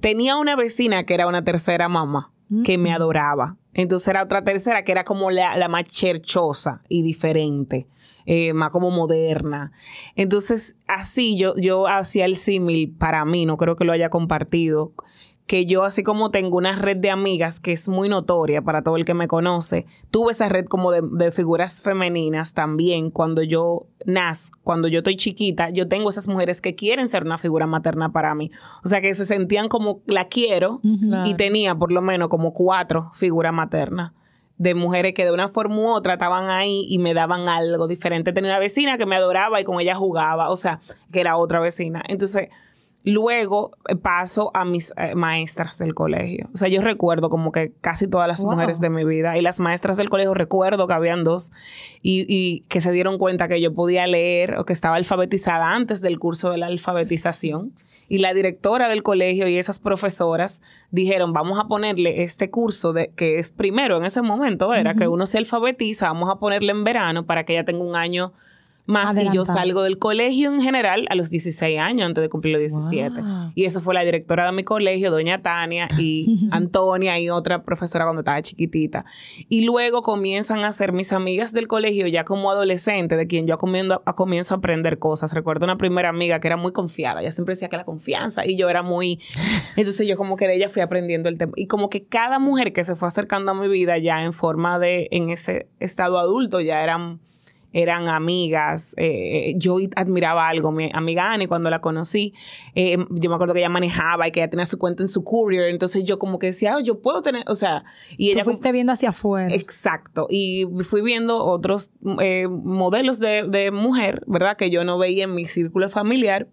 Tenía 0.00 0.36
una 0.36 0.54
vecina 0.54 1.04
que 1.04 1.14
era 1.14 1.26
una 1.26 1.42
tercera 1.42 1.88
mamá 1.88 2.32
que 2.64 2.78
me 2.78 2.92
adoraba 2.92 3.56
entonces 3.74 4.08
era 4.08 4.22
otra 4.22 4.42
tercera 4.42 4.84
que 4.84 4.92
era 4.92 5.04
como 5.04 5.30
la, 5.30 5.68
más 5.68 5.84
cherchosa 5.84 6.82
y 6.88 7.02
diferente, 7.02 7.86
eh, 8.26 8.52
más 8.52 8.72
como 8.72 8.90
moderna. 8.90 9.72
Entonces, 10.16 10.76
así 10.86 11.38
yo, 11.38 11.54
yo 11.56 11.86
hacía 11.86 12.24
el 12.24 12.36
símil 12.36 12.94
para 12.98 13.24
mí, 13.24 13.46
no 13.46 13.56
creo 13.56 13.76
que 13.76 13.84
lo 13.84 13.92
haya 13.92 14.10
compartido 14.10 14.92
que 15.50 15.66
yo 15.66 15.82
así 15.82 16.04
como 16.04 16.30
tengo 16.30 16.56
una 16.56 16.76
red 16.76 16.98
de 16.98 17.10
amigas 17.10 17.58
que 17.58 17.72
es 17.72 17.88
muy 17.88 18.08
notoria 18.08 18.62
para 18.62 18.82
todo 18.82 18.96
el 18.96 19.04
que 19.04 19.14
me 19.14 19.26
conoce, 19.26 19.84
tuve 20.12 20.30
esa 20.30 20.48
red 20.48 20.66
como 20.66 20.92
de, 20.92 21.32
figuras 21.32 21.82
femeninas 21.82 22.54
también 22.54 23.10
cuando 23.10 23.42
yo 23.42 23.88
nazco, 24.06 24.60
cuando 24.62 24.86
yo 24.86 24.98
estoy 24.98 25.16
chiquita, 25.16 25.70
yo 25.70 25.88
tengo 25.88 26.08
esas 26.08 26.28
mujeres 26.28 26.60
que 26.60 26.76
quieren 26.76 27.08
ser 27.08 27.24
una 27.24 27.36
figura 27.36 27.66
materna 27.66 28.12
para 28.12 28.32
mí. 28.36 28.52
O 28.84 28.88
sea, 28.88 29.00
que 29.00 29.12
se 29.12 29.26
sentían 29.26 29.68
como 29.68 30.02
la 30.06 30.28
quiero 30.28 30.80
y 31.24 31.34
tenía 31.34 31.74
por 31.74 31.90
lo 31.90 32.00
menos 32.00 32.28
como 32.28 32.52
cuatro 32.52 33.10
figuras 33.14 33.52
maternas 33.52 34.12
de 34.56 34.76
mujeres 34.76 35.14
que 35.14 35.24
de 35.24 35.32
una 35.32 35.48
forma 35.48 35.74
u 35.78 35.86
otra 35.88 36.12
estaban 36.12 36.48
ahí 36.48 36.86
y 36.88 36.98
me 36.98 37.12
daban 37.12 37.48
algo 37.48 37.88
diferente. 37.88 38.32
Tenía 38.32 38.52
una 38.52 38.60
vecina 38.60 38.98
que 38.98 39.06
me 39.06 39.16
adoraba 39.16 39.60
y 39.60 39.64
con 39.64 39.80
ella 39.80 39.96
jugaba, 39.96 40.48
o 40.48 40.54
sea, 40.54 40.78
que 41.10 41.20
era 41.20 41.36
otra 41.38 41.58
vecina. 41.58 42.04
Entonces, 42.06 42.50
Luego 43.02 43.72
eh, 43.88 43.96
paso 43.96 44.50
a 44.52 44.64
mis 44.64 44.92
eh, 44.96 45.14
maestras 45.14 45.78
del 45.78 45.94
colegio. 45.94 46.48
O 46.52 46.56
sea, 46.56 46.68
yo 46.68 46.82
recuerdo 46.82 47.30
como 47.30 47.50
que 47.50 47.72
casi 47.80 48.06
todas 48.06 48.28
las 48.28 48.42
mujeres 48.44 48.78
de 48.78 48.90
mi 48.90 49.04
vida 49.04 49.38
y 49.38 49.42
las 49.42 49.58
maestras 49.58 49.96
del 49.96 50.10
colegio 50.10 50.34
recuerdo 50.34 50.86
que 50.86 50.92
habían 50.92 51.24
dos 51.24 51.50
y, 52.02 52.60
que 52.68 52.80
se 52.80 52.92
dieron 52.92 53.16
cuenta 53.16 53.48
que 53.48 53.60
yo 53.60 53.72
podía 53.72 54.06
leer 54.06 54.58
o 54.58 54.64
que 54.64 54.74
estaba 54.74 54.96
alfabetizada 54.96 55.70
antes 55.70 56.02
del 56.02 56.18
curso 56.18 56.50
de 56.50 56.58
la 56.58 56.66
alfabetización. 56.66 57.72
Y 58.08 58.18
la 58.18 58.34
directora 58.34 58.88
del 58.88 59.04
colegio 59.04 59.46
y 59.46 59.56
esas 59.56 59.78
profesoras 59.78 60.60
dijeron, 60.90 61.32
vamos 61.32 61.58
a 61.60 61.68
ponerle 61.68 62.24
este 62.24 62.50
curso 62.50 62.92
de, 62.92 63.12
que 63.14 63.38
es 63.38 63.50
primero 63.50 63.96
en 63.96 64.04
ese 64.04 64.20
momento, 64.20 64.74
era 64.74 64.94
que 64.94 65.06
uno 65.06 65.26
se 65.26 65.38
alfabetiza, 65.38 66.08
vamos 66.08 66.28
a 66.28 66.40
ponerle 66.40 66.72
en 66.72 66.82
verano 66.82 67.24
para 67.24 67.44
que 67.44 67.52
ella 67.52 67.64
tenga 67.64 67.84
un 67.84 67.94
año 67.94 68.32
Más 68.90 69.14
que 69.14 69.28
yo 69.32 69.44
salgo 69.44 69.82
del 69.82 69.98
colegio 69.98 70.52
en 70.52 70.60
general 70.60 71.06
a 71.10 71.14
los 71.14 71.30
16 71.30 71.78
años, 71.78 72.06
antes 72.06 72.22
de 72.22 72.28
cumplir 72.28 72.54
los 72.54 72.60
17. 72.60 73.20
Y 73.54 73.64
eso 73.64 73.80
fue 73.80 73.94
la 73.94 74.02
directora 74.02 74.46
de 74.46 74.52
mi 74.52 74.64
colegio, 74.64 75.10
doña 75.10 75.42
Tania, 75.42 75.88
y 75.98 76.48
Antonia, 76.50 77.18
y 77.20 77.30
otra 77.30 77.62
profesora 77.62 78.04
cuando 78.04 78.20
estaba 78.20 78.42
chiquitita. 78.42 79.04
Y 79.48 79.64
luego 79.64 80.02
comienzan 80.02 80.64
a 80.64 80.72
ser 80.72 80.92
mis 80.92 81.12
amigas 81.12 81.52
del 81.52 81.68
colegio, 81.68 82.06
ya 82.08 82.24
como 82.24 82.50
adolescente, 82.50 83.16
de 83.16 83.26
quien 83.26 83.46
yo 83.46 83.58
comienzo 83.58 84.02
a, 84.04 84.12
comienzo 84.14 84.54
a 84.54 84.58
aprender 84.58 84.98
cosas. 84.98 85.32
Recuerdo 85.34 85.64
una 85.64 85.76
primera 85.76 86.08
amiga 86.08 86.40
que 86.40 86.48
era 86.48 86.56
muy 86.56 86.72
confiada. 86.72 87.20
Ella 87.20 87.30
siempre 87.30 87.54
decía 87.54 87.68
que 87.68 87.76
la 87.76 87.84
confianza, 87.84 88.44
y 88.44 88.56
yo 88.56 88.68
era 88.68 88.82
muy... 88.82 89.20
Entonces 89.76 90.06
yo 90.08 90.16
como 90.16 90.36
que 90.36 90.48
de 90.48 90.56
ella 90.56 90.68
fui 90.68 90.82
aprendiendo 90.82 91.28
el 91.28 91.38
tema. 91.38 91.52
Y 91.54 91.66
como 91.66 91.90
que 91.90 92.04
cada 92.04 92.38
mujer 92.38 92.72
que 92.72 92.82
se 92.82 92.96
fue 92.96 93.06
acercando 93.06 93.52
a 93.52 93.54
mi 93.54 93.68
vida 93.68 93.98
ya 93.98 94.24
en 94.24 94.32
forma 94.32 94.78
de, 94.78 95.08
en 95.12 95.30
ese 95.30 95.68
estado 95.78 96.18
adulto, 96.18 96.60
ya 96.60 96.82
eran 96.82 97.20
eran 97.72 98.08
amigas. 98.08 98.94
Eh, 98.96 99.54
yo 99.56 99.76
admiraba 99.96 100.48
algo. 100.48 100.72
Mi 100.72 100.90
amiga 100.92 101.32
Annie, 101.32 101.46
cuando 101.46 101.70
la 101.70 101.80
conocí, 101.80 102.32
eh, 102.74 102.96
yo 103.10 103.30
me 103.30 103.36
acuerdo 103.36 103.54
que 103.54 103.60
ella 103.60 103.68
manejaba 103.68 104.28
y 104.28 104.32
que 104.32 104.40
ella 104.40 104.50
tenía 104.50 104.66
su 104.66 104.78
cuenta 104.78 105.02
en 105.02 105.08
su 105.08 105.24
courier. 105.24 105.68
Entonces 105.70 106.04
yo 106.04 106.18
como 106.18 106.38
que 106.38 106.48
decía, 106.48 106.76
oh, 106.76 106.80
yo 106.80 107.00
puedo 107.00 107.22
tener, 107.22 107.44
o 107.46 107.54
sea, 107.54 107.84
y 108.16 108.30
ella... 108.30 108.44
fuiste 108.44 108.72
viendo 108.72 108.92
hacia 108.92 109.10
afuera. 109.10 109.54
Exacto. 109.54 110.26
Y 110.28 110.66
fui 110.88 111.02
viendo 111.02 111.44
otros 111.44 111.90
eh, 112.20 112.48
modelos 112.48 113.18
de, 113.20 113.44
de 113.48 113.70
mujer, 113.70 114.22
¿verdad? 114.26 114.56
Que 114.56 114.70
yo 114.70 114.84
no 114.84 114.98
veía 114.98 115.24
en 115.24 115.34
mi 115.34 115.44
círculo 115.44 115.88
familiar 115.88 116.48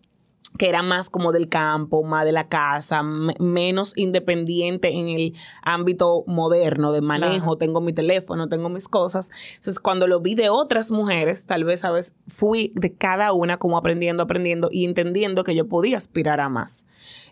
que 0.57 0.69
era 0.69 0.81
más 0.81 1.09
como 1.09 1.31
del 1.31 1.49
campo, 1.49 2.03
más 2.03 2.25
de 2.25 2.31
la 2.31 2.47
casa, 2.47 3.03
menos 3.03 3.93
independiente 3.95 4.89
en 4.89 5.09
el 5.09 5.33
ámbito 5.61 6.23
moderno 6.27 6.91
de 6.91 7.01
manejo, 7.01 7.57
tengo 7.57 7.81
mi 7.81 7.93
teléfono, 7.93 8.47
tengo 8.47 8.69
mis 8.69 8.87
cosas. 8.87 9.29
Entonces, 9.49 9.79
cuando 9.79 10.07
lo 10.07 10.19
vi 10.19 10.35
de 10.35 10.49
otras 10.49 10.91
mujeres, 10.91 11.45
tal 11.45 11.63
vez, 11.63 11.81
¿sabes? 11.81 12.15
Fui 12.27 12.71
de 12.75 12.93
cada 12.93 13.33
una 13.33 13.57
como 13.57 13.77
aprendiendo, 13.77 14.23
aprendiendo 14.23 14.69
y 14.71 14.85
entendiendo 14.85 15.43
que 15.43 15.55
yo 15.55 15.67
podía 15.67 15.97
aspirar 15.97 16.39
a 16.39 16.49
más 16.49 16.83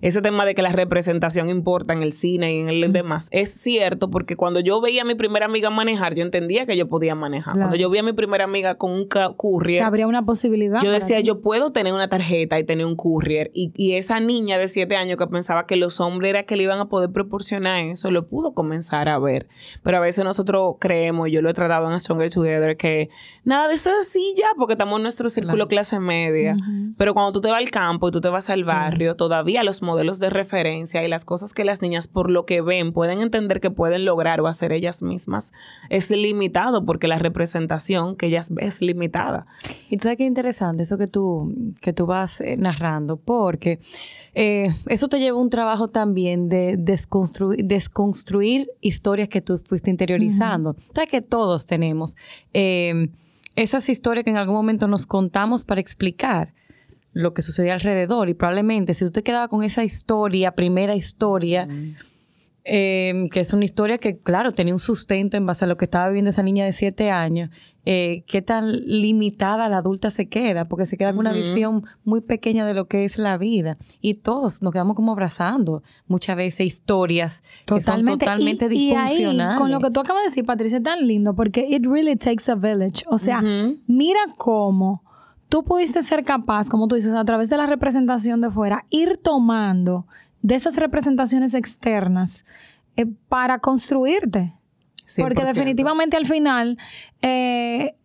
ese 0.02 0.22
tema 0.22 0.46
de 0.46 0.56
que 0.56 0.62
la 0.62 0.72
representación 0.72 1.50
importa 1.50 1.94
en 1.94 2.04
el 2.04 2.14
cine 2.14 2.56
y 2.56 2.60
en 2.60 2.70
el 2.70 2.92
demás, 2.92 3.28
es 3.32 3.54
cierto 3.54 4.10
porque 4.10 4.36
cuando 4.36 4.60
yo 4.60 4.82
veía 4.82 5.02
a 5.02 5.06
mi 5.06 5.16
primera 5.16 5.46
amiga 5.46 5.70
manejar, 5.70 6.16
yo 6.16 6.24
entendía 6.24 6.66
que 6.66 6.78
yo 6.78 6.88
podía 6.88 7.16
manejar. 7.16 7.56
Cuando 7.56 7.76
yo 7.76 7.90
vi 7.90 8.00
a 8.00 8.04
mi 8.04 8.14
primera 8.14 8.44
amiga 8.44 8.76
con 8.76 8.92
un 8.92 9.08
courier, 9.38 9.84
habría 9.84 10.08
una 10.08 10.26
posibilidad. 10.26 10.82
Yo 10.82 10.92
decía, 10.92 11.20
yo 11.22 11.42
puedo 11.42 11.72
tener 11.72 11.94
una 11.94 12.08
tarjeta 12.10 12.60
y 12.60 12.64
tener 12.64 12.86
un 12.86 12.96
courier. 13.06 13.52
Y, 13.54 13.72
y, 13.76 13.94
esa 13.98 14.20
niña 14.20 14.58
de 14.58 14.68
siete 14.68 14.96
años 14.96 15.20
que 15.20 15.28
pensaba 15.28 15.68
que 15.68 15.76
los 15.76 16.00
hombres 16.00 16.32
era 16.32 16.44
que 16.44 16.56
le 16.56 16.64
iban 16.64 16.80
a 16.80 16.86
poder 16.86 17.12
proporcionar 17.12 17.78
eso, 17.82 18.10
lo 18.10 18.28
pudo 18.28 18.56
comenzar 18.56 19.10
a 19.10 19.20
ver. 19.20 19.48
Pero 19.84 19.98
a 19.98 20.00
veces 20.00 20.26
nosotros 20.26 20.78
creemos, 20.80 21.30
yo 21.30 21.44
lo 21.44 21.52
he 21.52 21.54
tratado 21.54 21.92
en 21.92 22.00
Stronger 22.00 22.32
Together, 22.32 22.78
que 22.78 23.10
nada 23.44 23.68
de 23.68 23.76
eso 23.76 23.92
es 23.92 24.08
así 24.08 24.34
ya, 24.36 24.48
porque 24.58 24.74
estamos 24.74 24.98
en 24.98 25.04
nuestro 25.04 25.30
círculo 25.30 25.68
clase 25.68 26.00
media. 26.00 26.58
Pero 26.98 27.14
cuando 27.14 27.32
tú 27.32 27.42
te 27.42 27.50
vas 27.50 27.60
al 27.60 27.70
campo 27.70 28.08
y 28.10 28.12
tú 28.12 28.22
te 28.22 28.30
vas 28.30 28.50
al 28.50 28.64
barrio, 28.64 29.16
todavía 29.16 29.64
los 29.64 29.84
modelos 29.84 30.18
de 30.18 30.32
referencia 30.32 31.04
y 31.04 31.08
las 31.08 31.26
cosas 31.26 31.54
que 31.54 31.64
las 31.64 31.84
niñas 31.84 32.08
por 32.08 32.32
lo 32.32 32.48
que 32.48 32.62
ven 32.62 32.92
pueden 32.92 33.20
entender 33.22 33.60
que 33.60 33.70
pueden 33.70 34.04
lograr 34.06 34.42
o 34.42 34.48
hacer 34.48 34.72
ellas 34.72 35.04
mismas 35.04 35.54
es 35.92 36.10
limitado 36.10 36.86
porque 36.86 37.08
la 37.08 37.20
representación 37.20 38.16
que 38.16 38.26
ellas 38.26 38.50
ven 38.50 38.66
es 38.66 38.82
limitada. 38.82 39.46
Y 39.90 39.98
tú 39.98 40.04
sabes 40.04 40.18
qué 40.18 40.26
interesante 40.26 40.82
eso 40.82 40.98
que 40.98 41.06
tú, 41.06 41.54
que 41.82 41.94
tú 41.94 42.08
vas 42.08 42.42
eh, 42.42 42.58
narrando, 42.86 43.18
porque 43.18 43.80
eh, 44.34 44.70
eso 44.88 45.08
te 45.08 45.20
lleva 45.20 45.40
un 45.40 45.50
trabajo 45.50 45.90
también 45.90 46.50
de 46.50 46.76
desconstruir, 46.78 47.64
desconstruir 47.66 48.70
historias 48.82 49.30
que 49.30 49.42
tú 49.42 49.58
fuiste 49.58 49.90
interiorizando. 49.90 50.76
Sabes 50.94 51.10
que 51.10 51.22
todos 51.22 51.66
tenemos 51.66 52.16
eh, 52.54 53.10
esas 53.56 53.88
historias 53.90 54.24
que 54.24 54.32
en 54.32 54.38
algún 54.38 54.56
momento 54.56 54.88
nos 54.88 55.06
contamos 55.06 55.66
para 55.66 55.82
explicar 55.82 56.54
lo 57.14 57.34
que 57.34 57.42
sucedía 57.42 57.74
alrededor. 57.74 58.30
Y 58.30 58.34
probablemente 58.34 58.94
si 58.94 59.06
tú 59.06 59.12
te 59.12 59.24
quedabas 59.24 59.50
con 59.50 59.64
esa 59.64 59.84
historia, 59.84 60.52
primera 60.52 60.96
historia, 60.96 61.68
em, 62.66 63.30
que 63.30 63.40
es 63.40 63.54
una 63.54 63.64
historia 63.64 63.98
que, 64.00 64.18
claro, 64.18 64.52
tenía 64.52 64.74
un 64.74 64.80
sustento 64.80 65.38
en 65.38 65.46
base 65.46 65.66
a 65.66 65.68
lo 65.68 65.78
que 65.78 65.86
estaba 65.86 66.08
viviendo 66.08 66.30
esa 66.30 66.44
niña 66.44 66.66
de 66.66 66.72
siete 66.74 67.12
años, 67.12 67.50
eh, 67.86 68.24
qué 68.28 68.42
tan 68.42 68.72
limitada 68.72 69.70
la 69.70 69.78
adulta 69.78 70.10
se 70.10 70.28
queda, 70.28 70.68
porque 70.68 70.88
se 70.88 70.98
queda 70.98 71.12
con 71.12 71.20
una 71.20 71.32
visión 71.32 71.86
muy 72.04 72.22
pequeña 72.22 72.66
de 72.66 72.74
lo 72.74 72.86
que 72.86 73.06
es 73.06 73.20
la 73.20 73.38
vida. 73.38 73.76
Y 74.02 74.16
todos 74.16 74.64
nos 74.64 74.74
quedamos 74.74 74.96
como 74.96 75.12
abrazando 75.12 75.84
muchas 76.08 76.36
veces 76.36 76.66
historias 76.66 77.44
totalmente, 77.66 77.86
que 77.86 78.10
son 78.10 78.20
totalmente 78.20 78.70
disfuncionales. 78.70 79.60
con 79.60 79.72
lo 79.72 79.80
que 79.80 79.92
tú 79.92 80.00
acabas 80.00 80.24
de 80.24 80.30
decir, 80.30 80.46
Patricia, 80.46 80.78
es 80.78 80.84
tan 80.84 81.08
lindo, 81.08 81.36
porque 81.36 81.68
it 81.70 81.86
really 81.86 82.16
takes 82.16 82.52
a 82.52 82.56
village. 82.56 83.04
O 83.08 83.20
sea, 83.20 83.42
mira 83.86 84.20
cómo 84.38 85.04
tú 85.50 85.64
pudiste 85.64 86.02
ser 86.02 86.24
capaz, 86.24 86.68
como 86.70 86.88
tú 86.88 86.96
dices, 86.96 87.14
a 87.14 87.24
través 87.24 87.50
de 87.50 87.58
la 87.58 87.68
representación 87.68 88.42
de 88.42 88.50
fuera, 88.50 88.86
ir 88.90 89.20
tomando 89.24 90.08
de 90.46 90.54
esas 90.54 90.76
representaciones 90.76 91.56
externas 91.56 92.46
eh, 92.98 93.08
para 93.28 93.58
construirte. 93.58 94.54
Porque 95.18 95.44
definitivamente 95.44 96.18
al 96.18 96.28
final 96.28 96.78
eh, 97.24 97.96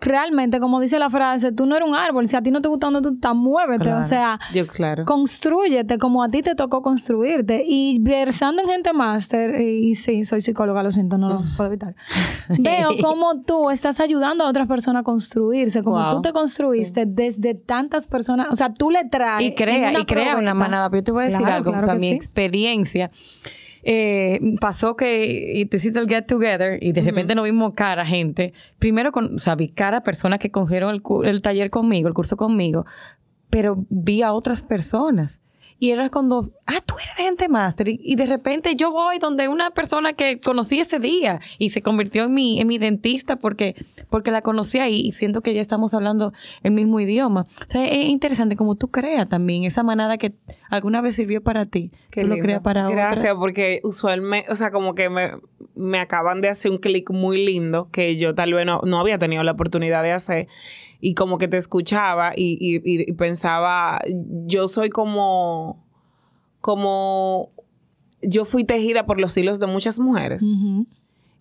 realmente, 0.00 0.60
como 0.60 0.80
dice 0.80 0.98
la 0.98 1.10
frase, 1.10 1.52
tú 1.52 1.66
no 1.66 1.76
eres 1.76 1.88
un 1.88 1.94
árbol. 1.94 2.28
Si 2.28 2.36
a 2.36 2.42
ti 2.42 2.50
no 2.50 2.60
te 2.60 2.68
gusta 2.68 2.86
donde 2.86 3.02
tú 3.02 3.14
estás, 3.14 3.34
muévete. 3.34 3.92
O 3.92 4.02
sea, 4.02 4.38
Yo, 4.52 4.66
claro. 4.66 5.04
construyete 5.04 5.98
como 5.98 6.22
a 6.22 6.28
ti 6.28 6.42
te 6.42 6.54
tocó 6.54 6.82
construirte. 6.82 7.64
Y 7.66 7.98
versando 8.00 8.62
en 8.62 8.68
gente 8.68 8.92
máster, 8.92 9.60
y, 9.60 9.94
sí, 9.94 10.24
soy 10.24 10.40
psicóloga, 10.40 10.82
lo 10.82 10.90
siento, 10.90 11.18
no 11.18 11.28
lo 11.28 11.40
puedo 11.56 11.68
evitar. 11.68 11.94
Veo 12.48 12.90
cómo 13.02 13.42
tú 13.42 13.70
estás 13.70 14.00
ayudando 14.00 14.44
a 14.44 14.48
otras 14.48 14.66
personas 14.66 15.00
a 15.00 15.04
construirse, 15.04 15.82
como 15.82 16.10
tú 16.10 16.22
te 16.22 16.32
construiste 16.32 17.04
desde 17.06 17.54
tantas 17.54 18.06
personas. 18.06 18.48
O 18.50 18.56
sea, 18.56 18.72
tú 18.72 18.90
le 18.90 19.04
traes. 19.08 19.46
Y 19.46 19.54
crea, 19.54 19.98
y 19.98 20.04
crea 20.04 20.36
una 20.36 20.54
manada. 20.54 20.90
Pero 20.90 21.00
yo 21.00 21.04
te 21.04 21.12
voy 21.12 21.24
a 21.24 21.26
decir 21.26 21.46
algo, 21.46 21.72
o 21.72 21.82
sea, 21.82 21.94
mi 21.94 22.10
experiencia 22.10 23.10
eh, 23.82 24.40
pasó 24.60 24.96
que 24.96 25.52
y 25.54 25.66
te 25.66 25.78
hiciste 25.78 25.98
el 25.98 26.08
get 26.08 26.26
together 26.26 26.82
y 26.82 26.92
de 26.92 27.02
repente 27.02 27.34
no 27.34 27.42
vimos 27.42 27.74
cara 27.74 28.04
gente. 28.04 28.52
Primero, 28.78 29.12
con, 29.12 29.36
o 29.36 29.38
sea, 29.38 29.54
vi 29.54 29.68
cara 29.68 30.02
personas 30.02 30.38
que 30.38 30.50
cogieron 30.50 30.94
el, 30.94 31.02
el 31.24 31.42
taller 31.42 31.70
conmigo, 31.70 32.08
el 32.08 32.14
curso 32.14 32.36
conmigo, 32.36 32.86
pero 33.48 33.84
vi 33.88 34.22
a 34.22 34.32
otras 34.32 34.62
personas. 34.62 35.42
Y 35.82 35.92
era 35.92 36.10
cuando, 36.10 36.52
ah, 36.66 36.82
tú 36.84 36.94
eres 37.02 37.16
de 37.16 37.22
gente 37.22 37.48
máster. 37.48 37.88
Y, 37.88 38.14
de 38.14 38.26
repente 38.26 38.76
yo 38.76 38.92
voy 38.92 39.18
donde 39.18 39.48
una 39.48 39.70
persona 39.70 40.12
que 40.12 40.38
conocí 40.38 40.78
ese 40.78 40.98
día 40.98 41.40
y 41.58 41.70
se 41.70 41.80
convirtió 41.80 42.24
en 42.24 42.34
mi, 42.34 42.60
en 42.60 42.66
mi 42.66 42.76
dentista 42.76 43.36
porque, 43.36 43.74
porque 44.10 44.30
la 44.30 44.42
conocí 44.42 44.78
ahí 44.78 45.00
y 45.00 45.12
siento 45.12 45.40
que 45.40 45.54
ya 45.54 45.62
estamos 45.62 45.94
hablando 45.94 46.34
el 46.62 46.72
mismo 46.72 47.00
idioma. 47.00 47.46
O 47.66 47.70
sea, 47.70 47.86
es 47.86 48.08
interesante 48.08 48.56
como 48.56 48.74
tú 48.74 48.88
creas 48.88 49.26
también 49.26 49.64
esa 49.64 49.82
manada 49.82 50.18
que 50.18 50.34
alguna 50.68 51.00
vez 51.00 51.16
sirvió 51.16 51.42
para 51.42 51.64
ti. 51.64 51.90
Que 52.10 52.24
lo 52.24 52.36
creas 52.36 52.60
para 52.60 52.86
Gracias, 52.90 53.34
porque 53.36 53.80
usualmente, 53.82 54.52
o 54.52 54.56
sea, 54.56 54.70
como 54.70 54.94
que 54.94 55.08
me, 55.08 55.32
me 55.74 55.98
acaban 55.98 56.42
de 56.42 56.48
hacer 56.50 56.70
un 56.70 56.76
clic 56.78 57.10
muy 57.10 57.42
lindo 57.42 57.88
que 57.90 58.18
yo 58.18 58.34
tal 58.34 58.52
vez 58.52 58.66
no, 58.66 58.82
no 58.84 59.00
había 59.00 59.16
tenido 59.16 59.42
la 59.44 59.52
oportunidad 59.52 60.02
de 60.02 60.12
hacer 60.12 60.46
y 61.00 61.14
como 61.14 61.38
que 61.38 61.48
te 61.48 61.56
escuchaba 61.56 62.32
y, 62.36 62.58
y, 62.60 63.12
pensaba, 63.12 64.00
yo 64.46 64.68
soy 64.68 64.90
como, 64.90 65.84
como, 66.60 67.50
yo 68.22 68.44
fui 68.44 68.64
tejida 68.64 69.06
por 69.06 69.20
los 69.20 69.36
hilos 69.36 69.60
de 69.60 69.66
muchas 69.66 69.98
mujeres. 69.98 70.42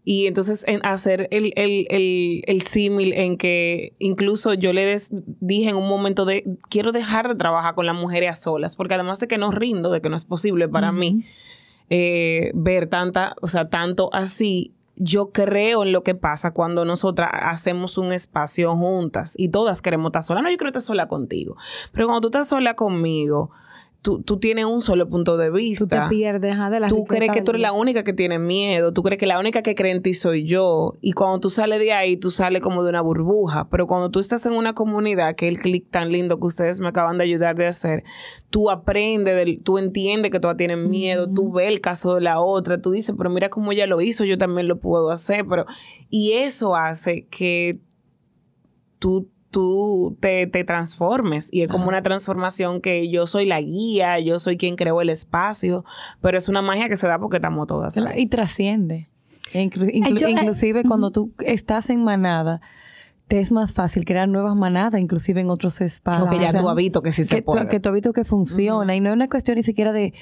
Y 0.06 0.28
entonces 0.28 0.64
en 0.68 0.84
hacer 0.86 1.28
el, 1.30 1.52
el, 1.56 1.86
el, 1.90 2.44
el 2.48 2.62
símil 2.64 3.14
en 3.14 3.38
que 3.38 3.94
incluso 4.00 4.54
yo 4.54 4.74
le 4.74 4.98
dije 5.40 5.70
en 5.70 5.76
un 5.76 5.88
momento 5.88 6.26
de, 6.26 6.46
quiero 6.70 6.92
dejar 6.92 7.28
de 7.28 7.36
trabajar 7.36 7.76
con 7.76 7.86
las 7.86 7.96
mujeres 7.96 8.32
a 8.32 8.36
solas, 8.36 8.76
porque 8.76 8.96
además 8.96 9.20
de 9.20 9.28
que 9.28 9.38
no 9.38 9.52
rindo, 9.52 9.92
de 9.92 10.02
que 10.02 10.10
no 10.10 10.16
es 10.16 10.26
posible 10.26 10.68
para 10.68 10.92
mí 10.92 11.26
eh, 11.90 12.52
ver 12.54 12.88
tanta, 12.88 13.36
o 13.42 13.48
sea, 13.48 13.70
tanto 13.70 14.10
así, 14.14 14.74
yo 15.00 15.32
creo 15.32 15.84
en 15.84 15.94
lo 15.94 16.04
que 16.04 16.14
pasa 16.14 16.52
cuando 16.54 16.84
nosotras 16.84 17.32
hacemos 17.34 17.98
un 17.98 18.12
espacio 18.12 18.76
juntas 18.76 19.34
y 19.38 19.50
todas 19.50 19.82
queremos 19.82 20.10
estar 20.10 20.24
solas. 20.24 20.44
No, 20.44 20.52
yo 20.52 20.58
quiero 20.58 20.70
estar 20.70 20.84
sola 20.84 21.08
contigo. 21.08 21.56
Pero 21.94 22.06
cuando 22.08 22.22
tú 22.22 22.28
estás 22.28 22.50
sola 22.50 22.76
conmigo, 22.76 23.50
tú, 24.02 24.22
tú, 24.22 24.40
tienes 24.40 24.66
un 24.66 24.82
solo 24.82 25.10
punto 25.10 25.38
de 25.38 25.50
vista. 25.50 25.86
Tú 25.86 25.88
te 25.88 26.16
pierdes 26.16 26.58
de 26.58 26.80
la 26.80 26.88
Tú 26.88 27.06
crees 27.06 27.32
que 27.32 27.42
tú 27.42 27.52
eres 27.52 27.62
la 27.62 27.74
única 27.74 28.04
que 28.04 28.14
tiene 28.14 28.40
miedo. 28.40 28.94
Tú 28.94 29.04
crees 29.04 29.20
que 29.20 29.26
la 29.26 29.40
única 29.40 29.62
que 29.62 29.76
cree 29.76 29.92
en 29.92 30.02
ti 30.02 30.14
soy 30.14 30.46
yo. 30.46 30.98
Y 31.02 31.12
cuando 31.14 31.40
tú 31.40 31.50
sales 31.50 31.80
de 31.80 31.94
ahí, 31.94 32.18
tú 32.18 32.32
sales 32.32 32.62
como 32.62 32.84
de 32.84 32.90
una 32.90 33.02
burbuja. 33.02 33.70
Pero 33.70 33.88
cuando 33.88 34.10
tú 34.10 34.20
estás 34.20 34.46
en 34.46 34.54
una 34.54 34.74
comunidad, 34.74 35.36
que 35.36 35.48
es 35.48 35.54
el 35.54 35.60
clic 35.60 35.90
tan 35.90 36.12
lindo 36.12 36.40
que 36.40 36.48
ustedes 36.48 36.80
me 36.80 36.88
acaban 36.88 37.18
de 37.18 37.26
ayudar 37.26 37.56
de 37.56 37.68
hacer, 37.68 38.04
tú 38.50 38.70
aprendes, 38.70 39.64
tú 39.64 39.78
entiendes 39.78 40.32
que 40.32 40.40
todas 40.40 40.58
tienen 40.58 40.90
miedo, 40.90 41.30
tú 41.32 41.52
ves 41.52 41.68
el 41.68 41.82
caso 41.82 42.16
de 42.16 42.22
la 42.22 42.40
otra, 42.40 42.82
tú 42.82 42.92
dices, 42.92 43.16
pero 43.18 43.30
mira 43.30 43.50
cómo 43.50 43.72
ella 43.72 43.86
lo 43.86 44.02
hizo, 44.02 44.24
yo 44.24 44.38
también 44.38 44.68
lo 44.68 44.80
puedo 44.80 45.12
hacer. 45.12 45.46
Pero, 45.48 45.66
y 46.10 46.34
eso 46.34 46.76
hace 46.76 47.28
que 47.28 47.80
tú 49.00 49.30
tú 49.52 50.18
te, 50.20 50.48
transformes. 50.48 51.50
Y 51.52 51.64
es 51.64 51.70
como 51.70 51.88
una 51.88 52.02
transformación 52.02 52.82
que 52.82 53.10
yo 53.10 53.28
soy 53.28 53.46
la 53.46 53.62
guía, 53.62 54.20
yo 54.20 54.40
soy 54.40 54.58
quien 54.58 54.76
creó 54.76 55.02
el 55.02 55.10
espacio, 55.10 55.84
pero 56.22 56.38
es 56.38 56.50
una 56.50 56.62
magia 56.62 56.90
que 56.90 56.98
se 56.98 57.08
da 57.08 57.20
porque 57.20 57.38
estamos 57.38 57.68
todas. 57.68 57.98
Y 58.16 58.28
trasciende. 58.28 59.10
E 59.54 59.62
inclusive 59.62 60.84
cuando 60.84 61.12
tú 61.12 61.34
estás 61.40 61.90
en 61.90 62.04
manada, 62.04 62.62
te 63.28 63.40
es 63.40 63.52
más 63.52 63.72
fácil 63.72 64.06
crear 64.06 64.28
nuevas 64.28 64.56
manadas, 64.56 65.02
inclusive 65.02 65.42
en 65.42 65.50
otros 65.50 65.82
espacios. 65.82 66.28
Porque 66.28 66.44
ya 66.44 66.52
tu 66.52 66.70
hábito 66.70 67.02
que 67.02 67.12
sí 67.12 67.24
se 67.24 67.42
puede. 67.42 67.68
que 67.68 67.80
tu 67.80 67.90
hábito 67.90 68.14
que 68.14 68.26
funciona. 68.26 68.96
Y 68.96 69.00
no 69.00 69.10
es 69.10 69.16
una 69.16 69.28
cuestión 69.28 69.58
ni 69.58 69.64
siquiera 69.64 69.92
de 69.92 70.14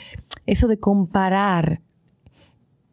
eso 0.46 0.68
de 0.68 0.80
comparar. 0.80 1.82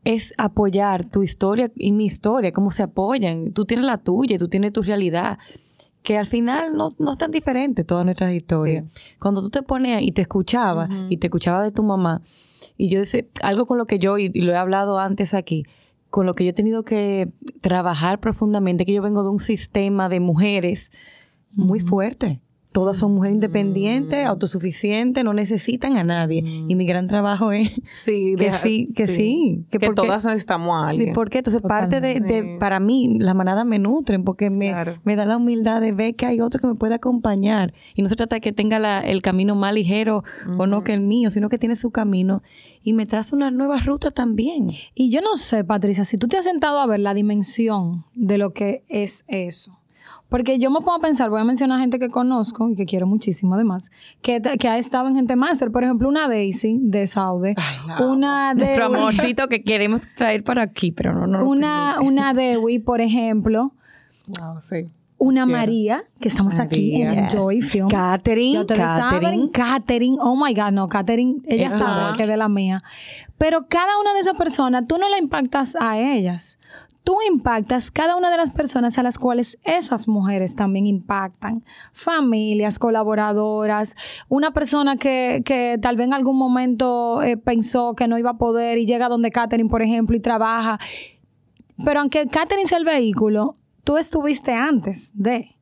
Es 0.02 0.34
apoyar 0.36 1.06
tu 1.06 1.22
historia 1.22 1.72
y 1.74 1.92
mi 1.92 2.04
historia, 2.04 2.52
cómo 2.52 2.70
se 2.70 2.82
apoyan. 2.82 3.52
Tú 3.52 3.64
tienes 3.64 3.86
la 3.86 3.98
tuya 3.98 4.36
tú 4.36 4.48
tienes 4.48 4.72
tu 4.72 4.82
realidad 4.82 5.38
que 6.04 6.18
al 6.18 6.26
final 6.26 6.76
no, 6.76 6.90
no 6.98 7.12
es 7.12 7.18
tan 7.18 7.30
diferente 7.30 7.82
todas 7.82 8.04
nuestras 8.04 8.30
historias. 8.34 8.84
Cuando 9.18 9.40
tú 9.40 9.48
te 9.48 9.62
pones 9.62 10.02
y 10.02 10.12
te 10.12 10.20
escuchaba, 10.20 10.86
y 11.08 11.16
te 11.16 11.28
escuchaba 11.28 11.62
de 11.62 11.70
tu 11.70 11.82
mamá, 11.82 12.20
y 12.76 12.90
yo 12.90 13.00
decía, 13.00 13.24
algo 13.42 13.64
con 13.64 13.78
lo 13.78 13.86
que 13.86 13.98
yo, 13.98 14.18
y, 14.18 14.28
lo 14.28 14.52
he 14.52 14.56
hablado 14.56 14.98
antes 14.98 15.32
aquí, 15.32 15.64
con 16.10 16.26
lo 16.26 16.34
que 16.34 16.44
yo 16.44 16.50
he 16.50 16.52
tenido 16.54 16.84
que 16.84 17.32
trabajar 17.62 18.20
profundamente, 18.20 18.84
que 18.84 18.92
yo 18.92 19.00
vengo 19.00 19.22
de 19.22 19.30
un 19.30 19.38
sistema 19.38 20.10
de 20.10 20.20
mujeres 20.20 20.90
muy 21.52 21.80
fuerte 21.80 22.42
todas 22.74 22.98
son 22.98 23.14
mujeres 23.14 23.36
independientes, 23.36 24.24
mm. 24.24 24.26
autosuficientes, 24.26 25.22
no 25.22 25.32
necesitan 25.32 25.96
a 25.96 26.02
nadie. 26.02 26.42
Mm. 26.42 26.70
Y 26.70 26.74
mi 26.74 26.84
gran 26.84 27.06
trabajo 27.06 27.52
es 27.52 27.70
sí, 27.92 28.34
que 28.36 28.52
sí, 28.64 28.92
que 28.96 29.06
sí. 29.06 29.64
que, 29.70 29.78
todas 29.90 30.24
necesitamos 30.24 30.74
a 30.74 30.88
alguien. 30.88 31.12
¿Por 31.12 31.30
qué? 31.30 31.38
Entonces, 31.38 31.62
parte 31.62 32.00
de, 32.00 32.56
para 32.58 32.80
mí, 32.80 33.16
las 33.20 33.36
manadas 33.36 33.64
me 33.64 33.78
nutren 33.78 34.24
porque 34.24 34.50
me, 34.50 34.74
me 35.04 35.14
da 35.14 35.24
la 35.24 35.36
humildad 35.36 35.80
de 35.80 35.92
ver 35.92 36.16
que 36.16 36.26
hay 36.26 36.40
otro 36.40 36.60
que 36.60 36.66
me 36.66 36.74
puede 36.74 36.96
acompañar. 36.96 37.72
Y 37.94 38.02
no 38.02 38.08
se 38.08 38.16
trata 38.16 38.36
de 38.36 38.40
que 38.40 38.52
tenga 38.52 39.00
el 39.02 39.22
camino 39.22 39.54
más 39.54 39.72
ligero 39.72 40.24
o 40.58 40.66
no 40.66 40.82
que 40.82 40.94
el 40.94 41.00
mío, 41.00 41.30
sino 41.30 41.48
que 41.48 41.58
tiene 41.58 41.76
su 41.76 41.92
camino 41.92 42.42
y 42.82 42.92
me 42.92 43.06
traza 43.06 43.36
una 43.36 43.52
nueva 43.52 43.78
ruta 43.78 44.10
también. 44.10 44.72
Y 44.96 45.10
yo 45.10 45.20
no 45.20 45.36
sé, 45.36 45.62
Patricia, 45.62 46.04
si 46.04 46.18
tú 46.18 46.26
te 46.26 46.38
has 46.38 46.44
sentado 46.44 46.80
a 46.80 46.86
ver 46.86 46.98
la 46.98 47.14
dimensión 47.14 48.04
de 48.16 48.36
lo 48.36 48.52
que 48.52 48.82
es 48.88 49.24
eso 49.28 49.78
porque 50.34 50.58
yo 50.58 50.68
me 50.68 50.80
pongo 50.80 50.94
a 50.94 50.98
pensar, 50.98 51.30
voy 51.30 51.40
a 51.40 51.44
mencionar 51.44 51.78
gente 51.78 52.00
que 52.00 52.08
conozco 52.08 52.68
y 52.68 52.74
que 52.74 52.86
quiero 52.86 53.06
muchísimo 53.06 53.54
además, 53.54 53.88
que, 54.20 54.42
que 54.58 54.66
ha 54.66 54.78
estado 54.78 55.06
en 55.06 55.14
gente 55.14 55.36
máster. 55.36 55.70
Por 55.70 55.84
ejemplo, 55.84 56.08
una 56.08 56.26
Daisy 56.26 56.76
de 56.80 57.06
Saude. 57.06 57.54
Una 58.00 58.52
de... 58.52 58.64
Nuestro 58.64 58.86
amorcito 58.86 59.46
que 59.46 59.62
queremos 59.62 60.00
traer 60.16 60.42
para 60.42 60.62
aquí, 60.62 60.90
pero 60.90 61.14
no, 61.14 61.28
no 61.28 61.44
Una, 61.44 62.00
una 62.00 62.34
Dewi, 62.34 62.80
por 62.80 63.00
ejemplo. 63.00 63.74
Wow, 64.26 64.60
sí. 64.60 64.88
Una 65.18 65.46
María, 65.46 66.02
que 66.18 66.26
estamos 66.26 66.58
aquí 66.58 67.00
en 67.00 67.28
Joy 67.28 67.62
Films. 67.62 67.92
Catherine. 67.92 68.66
Catherine. 68.66 69.50
Catherine. 69.52 70.16
Oh 70.18 70.34
my 70.34 70.52
God, 70.52 70.72
no, 70.72 70.88
Catherine, 70.88 71.42
ella 71.46 71.70
sabe 71.70 72.16
que 72.16 72.24
es 72.24 72.28
de 72.28 72.36
la 72.36 72.48
mía. 72.48 72.82
Pero 73.38 73.68
cada 73.68 74.00
una 74.00 74.12
de 74.12 74.18
esas 74.18 74.36
personas, 74.36 74.84
tú 74.88 74.98
no 74.98 75.08
la 75.08 75.18
impactas 75.18 75.76
a 75.80 75.96
ellas 75.96 76.58
tú 77.04 77.18
impactas 77.30 77.90
cada 77.90 78.16
una 78.16 78.30
de 78.30 78.38
las 78.38 78.50
personas 78.50 78.98
a 78.98 79.02
las 79.02 79.18
cuales 79.18 79.58
esas 79.62 80.08
mujeres 80.08 80.56
también 80.56 80.86
impactan. 80.86 81.62
Familias, 81.92 82.78
colaboradoras, 82.78 83.94
una 84.28 84.52
persona 84.52 84.96
que, 84.96 85.42
que 85.44 85.78
tal 85.80 85.96
vez 85.96 86.06
en 86.06 86.14
algún 86.14 86.38
momento 86.38 87.22
eh, 87.22 87.36
pensó 87.36 87.94
que 87.94 88.08
no 88.08 88.18
iba 88.18 88.30
a 88.30 88.38
poder 88.38 88.78
y 88.78 88.86
llega 88.86 89.08
donde 89.08 89.30
Catherine, 89.30 89.68
por 89.68 89.82
ejemplo, 89.82 90.16
y 90.16 90.20
trabaja. 90.20 90.80
Pero 91.84 92.00
aunque 92.00 92.26
Catherine 92.26 92.66
sea 92.66 92.78
el 92.78 92.84
vehículo, 92.84 93.56
tú 93.84 93.98
estuviste 93.98 94.54
antes 94.54 95.10
de. 95.14 95.53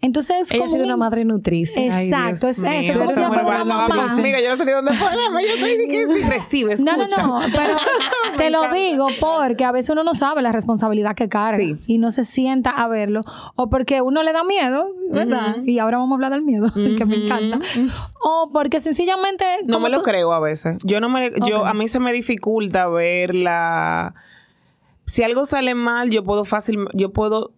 Entonces, 0.00 0.50
ella 0.52 0.64
como 0.64 0.76
una 0.76 0.96
madre 0.96 1.24
nutriz. 1.24 1.70
Exacto, 1.74 2.48
es 2.48 2.58
eso. 2.58 2.98
Como 2.98 3.10
si 3.10 3.20
fuera 3.20 3.44
una 3.44 3.64
mamá. 3.64 4.12
Amiga, 4.12 4.40
yo 4.40 4.50
no 4.50 4.56
sé 4.56 4.64
de 4.64 4.72
dónde 4.72 4.92
ponerme. 4.92 5.42
Yo 5.42 5.54
estoy 5.54 5.88
que 5.88 6.06
si 6.06 6.28
recibe, 6.28 6.72
escucha. 6.74 6.96
No, 6.96 7.06
no, 7.06 7.40
no. 7.40 7.46
Pero 7.50 7.76
te 8.36 8.50
lo 8.50 8.70
digo 8.72 9.08
porque 9.20 9.64
a 9.64 9.72
veces 9.72 9.90
uno 9.90 10.04
no 10.04 10.14
sabe 10.14 10.42
la 10.42 10.52
responsabilidad 10.52 11.14
que 11.14 11.28
carga 11.28 11.64
y 11.86 11.98
no 11.98 12.10
se 12.10 12.24
sienta 12.24 12.70
a 12.70 12.88
verlo. 12.88 13.22
O 13.54 13.68
porque 13.70 14.02
uno 14.02 14.22
le 14.22 14.32
da 14.32 14.44
miedo, 14.44 14.88
¿verdad? 15.10 15.56
Y 15.64 15.78
ahora 15.78 15.98
vamos 15.98 16.12
a 16.12 16.14
hablar 16.16 16.32
del 16.32 16.42
miedo, 16.42 16.72
que 16.74 17.04
me 17.04 17.16
encanta. 17.24 17.60
O 18.22 18.50
porque 18.52 18.80
sencillamente... 18.80 19.44
No 19.64 19.80
me 19.80 19.88
lo 19.88 20.02
creo 20.02 20.32
a 20.32 20.40
veces. 20.40 20.76
Yo 20.84 21.00
no 21.00 21.08
me... 21.08 21.32
Yo, 21.48 21.64
a 21.64 21.74
mí 21.74 21.88
se 21.88 22.00
me 22.00 22.12
dificulta 22.12 22.86
ver 22.88 23.34
la... 23.34 24.14
Si 25.06 25.22
algo 25.22 25.46
sale 25.46 25.74
mal, 25.74 26.10
yo 26.10 26.22
puedo 26.24 26.44
fácil... 26.44 26.86
Yo 26.94 27.12
puedo... 27.12 27.52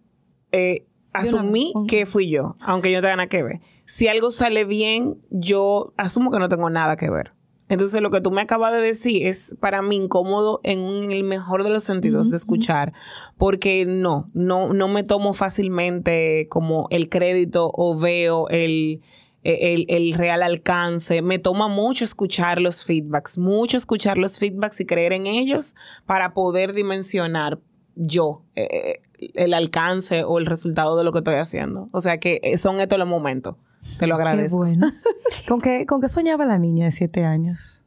Eh, 0.51 0.85
asumí 1.13 1.73
que 1.87 2.05
fui 2.05 2.29
yo, 2.29 2.55
aunque 2.59 2.91
yo 2.91 2.97
no 2.97 3.01
tenga 3.03 3.17
nada 3.17 3.29
que 3.29 3.43
ver. 3.43 3.61
Si 3.85 4.07
algo 4.07 4.31
sale 4.31 4.65
bien, 4.65 5.17
yo 5.29 5.93
asumo 5.97 6.31
que 6.31 6.39
no 6.39 6.49
tengo 6.49 6.69
nada 6.69 6.95
que 6.95 7.09
ver. 7.09 7.33
Entonces, 7.69 8.01
lo 8.01 8.09
que 8.09 8.19
tú 8.19 8.31
me 8.31 8.41
acabas 8.41 8.73
de 8.73 8.81
decir 8.81 9.27
es 9.27 9.55
para 9.59 9.83
mí 9.83 9.95
incómodo 9.95 10.59
en, 10.63 11.11
el 11.11 11.23
mejor 11.23 11.63
de 11.63 11.69
los 11.69 11.83
sentidos 11.83 12.31
de 12.31 12.37
escuchar, 12.37 12.93
porque 13.37 13.85
no, 13.85 14.29
no, 14.33 14.73
no 14.73 14.87
me 14.87 15.03
tomo 15.03 15.33
fácilmente 15.33 16.47
como 16.49 16.87
el 16.89 17.09
crédito 17.09 17.71
o 17.71 17.97
veo 17.97 18.49
el, 18.49 19.01
el, 19.43 19.85
el, 19.87 20.13
real 20.13 20.41
alcance. 20.41 21.21
Me 21.21 21.37
toma 21.37 21.67
mucho 21.67 22.03
escuchar 22.03 22.59
los 22.59 22.83
feedbacks, 22.83 23.37
mucho 23.37 23.77
escuchar 23.77 24.17
los 24.17 24.39
feedbacks 24.39 24.79
y 24.79 24.87
creer 24.87 25.13
en 25.13 25.27
ellos 25.27 25.75
para 26.07 26.33
poder 26.33 26.73
dimensionar 26.73 27.59
yo 27.99 28.43
eh, 28.55 29.01
eh, 29.19 29.31
el 29.35 29.53
alcance 29.53 30.23
o 30.23 30.39
el 30.39 30.45
resultado 30.45 30.97
de 30.97 31.03
lo 31.03 31.11
que 31.11 31.19
estoy 31.19 31.35
haciendo. 31.35 31.89
O 31.91 31.99
sea 31.99 32.17
que 32.17 32.39
eh, 32.41 32.57
son 32.57 32.79
estos 32.79 32.97
los 32.97 33.07
momentos. 33.07 33.57
Te 33.97 34.07
lo 34.07 34.15
agradezco. 34.15 34.63
Qué 34.63 34.69
bueno. 34.69 34.91
¿Con, 35.47 35.61
qué, 35.61 35.85
¿Con 35.85 36.01
qué 36.01 36.07
soñaba 36.07 36.45
la 36.45 36.57
niña 36.57 36.85
de 36.85 36.91
siete 36.91 37.25
años? 37.25 37.85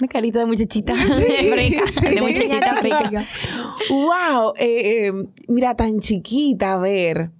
Una 0.00 0.08
carita 0.08 0.40
de 0.40 0.46
muchachita 0.46 0.94
de 0.96 2.20
muchachita 2.20 2.76
frica. 2.80 3.26
wow. 3.88 4.52
mira, 5.48 5.76
tan 5.76 6.00
chiquita, 6.00 6.74
a 6.74 6.78
ver. 6.78 7.30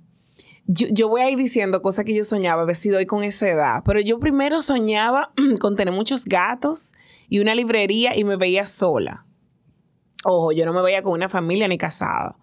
Yo, 0.67 0.87
yo, 0.91 1.09
voy 1.09 1.21
a 1.21 1.31
ir 1.31 1.37
diciendo 1.37 1.83
cosas 1.83 2.05
que 2.05 2.15
yo 2.15 2.25
soñaba, 2.25 2.63
a 2.63 2.65
ver 2.65 2.77
si 2.77 2.89
doy 2.89 3.07
con 3.07 3.23
esa 3.23 3.49
edad. 3.49 3.83
Pero 3.85 4.01
yo 4.01 4.19
primero 4.19 4.63
soñaba 4.63 5.33
con 5.61 5.77
tener 5.77 5.93
muchos 5.93 6.25
gatos 6.25 6.93
y 7.29 7.41
una 7.41 7.55
librería 7.55 8.17
y 8.17 8.25
me 8.25 8.37
veía 8.37 8.65
sola. 8.67 9.27
Ojo, 10.25 10.53
yo 10.53 10.65
no 10.65 10.73
me 10.73 10.83
veía 10.83 11.03
con 11.03 11.13
una 11.13 11.29
familia 11.29 11.69
ni 11.69 11.79
casada. 11.79 12.37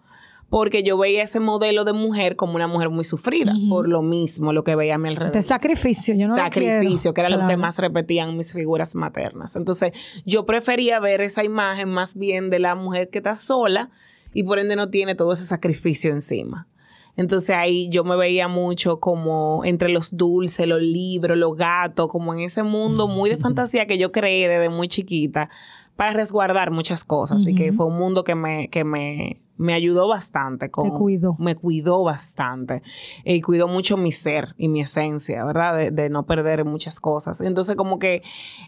Porque 0.48 0.82
yo 0.82 0.98
veía 0.98 1.22
ese 1.22 1.40
modelo 1.40 1.84
de 1.84 1.94
mujer 1.94 2.36
como 2.36 2.56
una 2.56 2.66
mujer 2.66 2.90
muy 2.90 3.04
sufrida, 3.04 3.54
por 3.70 3.88
lo 3.88 4.02
mismo, 4.02 4.52
lo 4.52 4.64
que 4.64 4.76
veía 4.76 4.96
a 4.96 4.98
mi 4.98 5.08
alrededor. 5.08 5.32
De 5.32 5.40
sacrificio, 5.40 6.14
yo 6.14 6.28
no 6.28 6.36
Sacrificio, 6.36 7.14
que 7.14 7.22
era 7.22 7.30
lo 7.30 7.48
que 7.48 7.56
más 7.56 7.78
repetían 7.78 8.36
mis 8.36 8.52
figuras 8.52 8.94
maternas. 8.94 9.56
Entonces, 9.56 9.92
yo 10.26 10.44
prefería 10.44 11.00
ver 11.00 11.22
esa 11.22 11.42
imagen 11.42 11.88
más 11.88 12.14
bien 12.14 12.50
de 12.50 12.58
la 12.58 12.74
mujer 12.74 13.08
que 13.08 13.18
está 13.18 13.34
sola 13.34 13.88
y 14.34 14.42
por 14.42 14.58
ende 14.58 14.76
no 14.76 14.90
tiene 14.90 15.14
todo 15.14 15.32
ese 15.32 15.46
sacrificio 15.46 16.12
encima. 16.12 16.66
Entonces 17.16 17.50
ahí 17.50 17.88
yo 17.90 18.04
me 18.04 18.16
veía 18.16 18.48
mucho 18.48 18.98
como 18.98 19.62
entre 19.64 19.90
los 19.90 20.16
dulces, 20.16 20.66
los 20.66 20.80
libros, 20.80 21.36
los 21.36 21.56
gatos, 21.56 22.08
como 22.08 22.32
en 22.32 22.40
ese 22.40 22.62
mundo 22.62 23.06
muy 23.06 23.28
de 23.28 23.36
fantasía 23.36 23.86
que 23.86 23.98
yo 23.98 24.12
creé 24.12 24.48
desde 24.48 24.70
muy 24.70 24.88
chiquita 24.88 25.50
para 25.96 26.12
resguardar 26.12 26.70
muchas 26.70 27.04
cosas. 27.04 27.42
Y 27.46 27.54
que 27.54 27.72
fue 27.72 27.86
un 27.86 27.98
mundo 27.98 28.24
que 28.24 28.34
me, 28.34 28.68
que 28.68 28.84
me, 28.84 29.40
me 29.62 29.74
ayudó 29.74 30.08
bastante. 30.08 30.70
Con, 30.70 30.90
Te 30.90 30.96
cuidó. 30.96 31.36
Me 31.38 31.54
cuidó 31.54 32.02
bastante. 32.02 32.82
Y 33.24 33.40
cuidó 33.40 33.68
mucho 33.68 33.96
mi 33.96 34.12
ser 34.12 34.54
y 34.58 34.68
mi 34.68 34.80
esencia, 34.80 35.44
¿verdad? 35.44 35.90
De, 35.90 36.10
no 36.10 36.26
perder 36.26 36.64
muchas 36.64 37.00
cosas. 37.00 37.40
Entonces, 37.40 37.76
como 37.76 37.98
que 37.98 38.22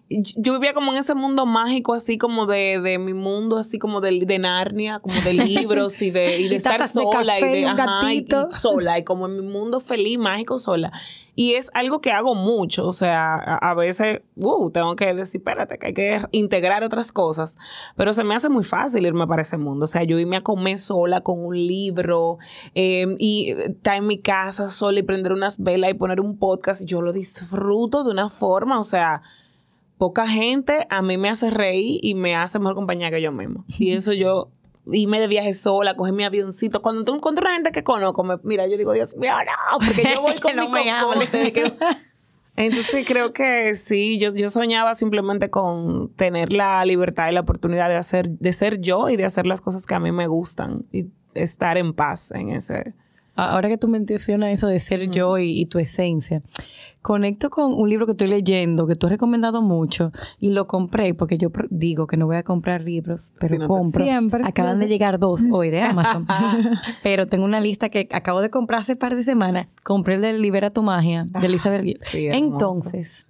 yo 0.09 0.55
vivía 0.55 0.73
como 0.73 0.93
en 0.93 0.99
ese 0.99 1.15
mundo 1.15 1.47
mágico, 1.47 1.95
así 1.95 2.17
como 2.17 2.47
de, 2.47 2.81
de 2.81 2.99
mi 2.99 3.13
mundo, 3.13 3.59
así 3.59 3.79
como 3.79 4.01
de, 4.01 4.25
de 4.25 4.39
Narnia, 4.39 5.01
como 5.01 5.21
de 5.21 5.35
libros 5.35 6.01
y 6.01 6.11
de, 6.11 6.41
y 6.41 6.49
de 6.49 6.57
estar 6.57 6.89
sola 6.89 7.39
y 7.41 7.43
de 7.43 7.67
ajá, 7.67 8.13
y, 8.13 8.27
sola, 8.53 8.99
y 8.99 9.05
como 9.05 9.27
en 9.27 9.41
mi 9.41 9.47
mundo 9.47 9.81
feliz, 9.81 10.19
mágico, 10.19 10.59
sola. 10.59 10.93
Y 11.37 11.55
es 11.55 11.71
algo 11.75 12.01
que 12.01 12.13
hago 12.13 12.37
mucho, 12.37 12.87
o 12.87 12.93
sea, 12.93 13.35
a, 13.35 13.75
veces, 13.75 14.21
uh, 14.37 14.71
tengo 14.71 14.95
que 14.95 15.13
decir, 15.15 15.41
espérate, 15.41 15.79
que 15.79 15.87
hay 15.89 15.95
que 15.95 16.23
integrar 16.31 16.85
otras 16.85 17.11
cosas, 17.11 17.57
pero 17.97 18.13
se 18.13 18.23
me 18.23 18.37
hace 18.37 18.49
muy 18.49 18.63
fácil 18.63 19.05
irme 19.05 19.27
para 19.27 19.43
ese 19.43 19.57
mundo, 19.57 19.85
o 19.85 19.89
sea, 19.89 20.05
yo 20.05 20.19
irme 20.21 20.37
a 20.37 20.43
comer 20.43 20.79
sola 20.85 21.23
con 21.23 21.45
un 21.45 21.57
libro 21.57 22.39
em, 22.75 23.17
y 23.19 23.51
estar 23.51 23.97
en 23.97 24.07
mi 24.07 24.19
casa 24.19 24.71
sola 24.71 25.01
y 25.01 25.03
prender 25.03 25.33
unas 25.33 25.59
velas 25.59 25.91
y 25.91 25.95
poner 25.95 26.21
un 26.21 26.39
podcast, 26.39 26.85
yo 26.85 27.03
lo 27.03 27.13
disfruto 27.13 28.05
de 28.05 28.11
una 28.11 28.29
forma, 28.29 28.79
o 28.79 28.85
sea, 28.85 29.23
poca 29.99 30.27
gente 30.29 30.87
a 30.91 31.03
mí 31.03 31.17
me 31.17 31.29
hace 31.31 31.51
reír 31.51 32.01
y 32.03 32.15
me 32.15 32.37
hace 32.37 32.59
mejor 32.59 32.75
compañía 32.75 33.11
que 33.11 33.23
yo 33.23 33.33
mismo. 33.33 33.65
Y 33.79 33.93
eso 33.93 34.13
yo 34.13 34.51
irme 34.93 35.21
de 35.21 35.29
viaje 35.29 35.55
sola, 35.55 35.97
coger 35.97 36.15
mi 36.15 36.25
avioncito. 36.25 36.83
Cuando 36.83 37.05
tú 37.05 37.15
encuentras 37.15 37.55
gente 37.55 37.73
que 37.73 37.83
conozco, 37.83 38.25
mira, 38.43 38.67
yo 38.67 38.77
digo, 38.77 38.93
Dios 38.93 39.17
mío, 39.17 39.33
no, 39.33 39.79
porque 39.79 40.03
yo 40.15 40.21
voy 40.21 40.35
con 40.41 40.57
mi 40.57 40.67
cocote. 40.67 41.75
Entonces 42.57 43.05
creo 43.07 43.33
que 43.33 43.75
sí, 43.75 44.19
yo, 44.19 44.33
yo 44.33 44.49
soñaba 44.49 44.95
simplemente 44.95 45.51
con 45.51 46.13
tener 46.15 46.53
la 46.53 46.85
libertad 46.85 47.29
y 47.29 47.33
la 47.33 47.41
oportunidad 47.41 47.89
de 47.89 47.97
hacer, 47.97 48.29
de 48.31 48.53
ser 48.53 48.81
yo 48.81 49.09
y 49.09 49.17
de 49.17 49.25
hacer 49.25 49.47
las 49.47 49.61
cosas 49.61 49.87
que 49.87 49.95
a 49.95 50.01
mí 50.01 50.13
me 50.13 50.29
gustan 50.29 50.85
y 50.93 51.07
estar 51.35 51.77
en 51.79 51.95
paz 51.95 52.31
en 52.31 52.51
ese, 52.51 52.95
ahora 53.35 53.69
que 53.69 53.79
tú 53.79 53.89
mencionas 53.89 54.51
eso 54.51 54.69
de 54.69 54.79
ser 54.79 55.11
yo 55.11 55.39
y, 55.39 55.67
tu 55.67 55.79
esencia, 55.79 56.43
conecto 57.03 57.51
con 57.51 57.75
un 57.75 57.89
libro 57.89 58.07
que 58.07 58.13
estoy 58.13 58.29
leyendo, 58.29 58.87
que 58.87 58.95
tú 58.95 59.07
has 59.07 59.13
recomendado 59.13 59.63
mucho, 59.63 60.13
y 60.39 60.51
lo 60.51 60.67
compré, 60.67 61.15
porque 61.15 61.39
yo 61.39 61.51
digo 61.71 62.07
que 62.07 62.17
no 62.17 62.27
voy 62.27 62.37
a 62.37 62.43
comprar 62.43 62.83
libros, 62.83 63.33
pero 63.39 63.67
compro. 63.67 64.05
Siempre. 64.05 64.43
Acaban 64.45 64.79
de 64.79 64.89
llegar 64.89 65.19
dos 65.19 65.43
hoy 65.51 65.71
de 65.71 65.83
Amazon. 65.83 66.27
pero 67.03 67.27
tengo 67.27 67.45
una 67.45 67.61
lista 67.61 67.89
que 67.89 68.09
acabo 68.13 68.41
de 68.41 68.51
comprar 68.51 68.81
hace 68.83 68.97
par 68.97 69.17
de 69.17 69.25
semanas. 69.25 69.69
Compré 69.83 70.15
el 70.15 70.23
de 70.23 70.33
Libera 70.35 70.71
tu 70.71 70.83
Magia, 70.83 71.27
de 71.29 71.47
Elizabeth 71.47 71.99
sí, 72.05 72.29
Entonces, 72.29 73.27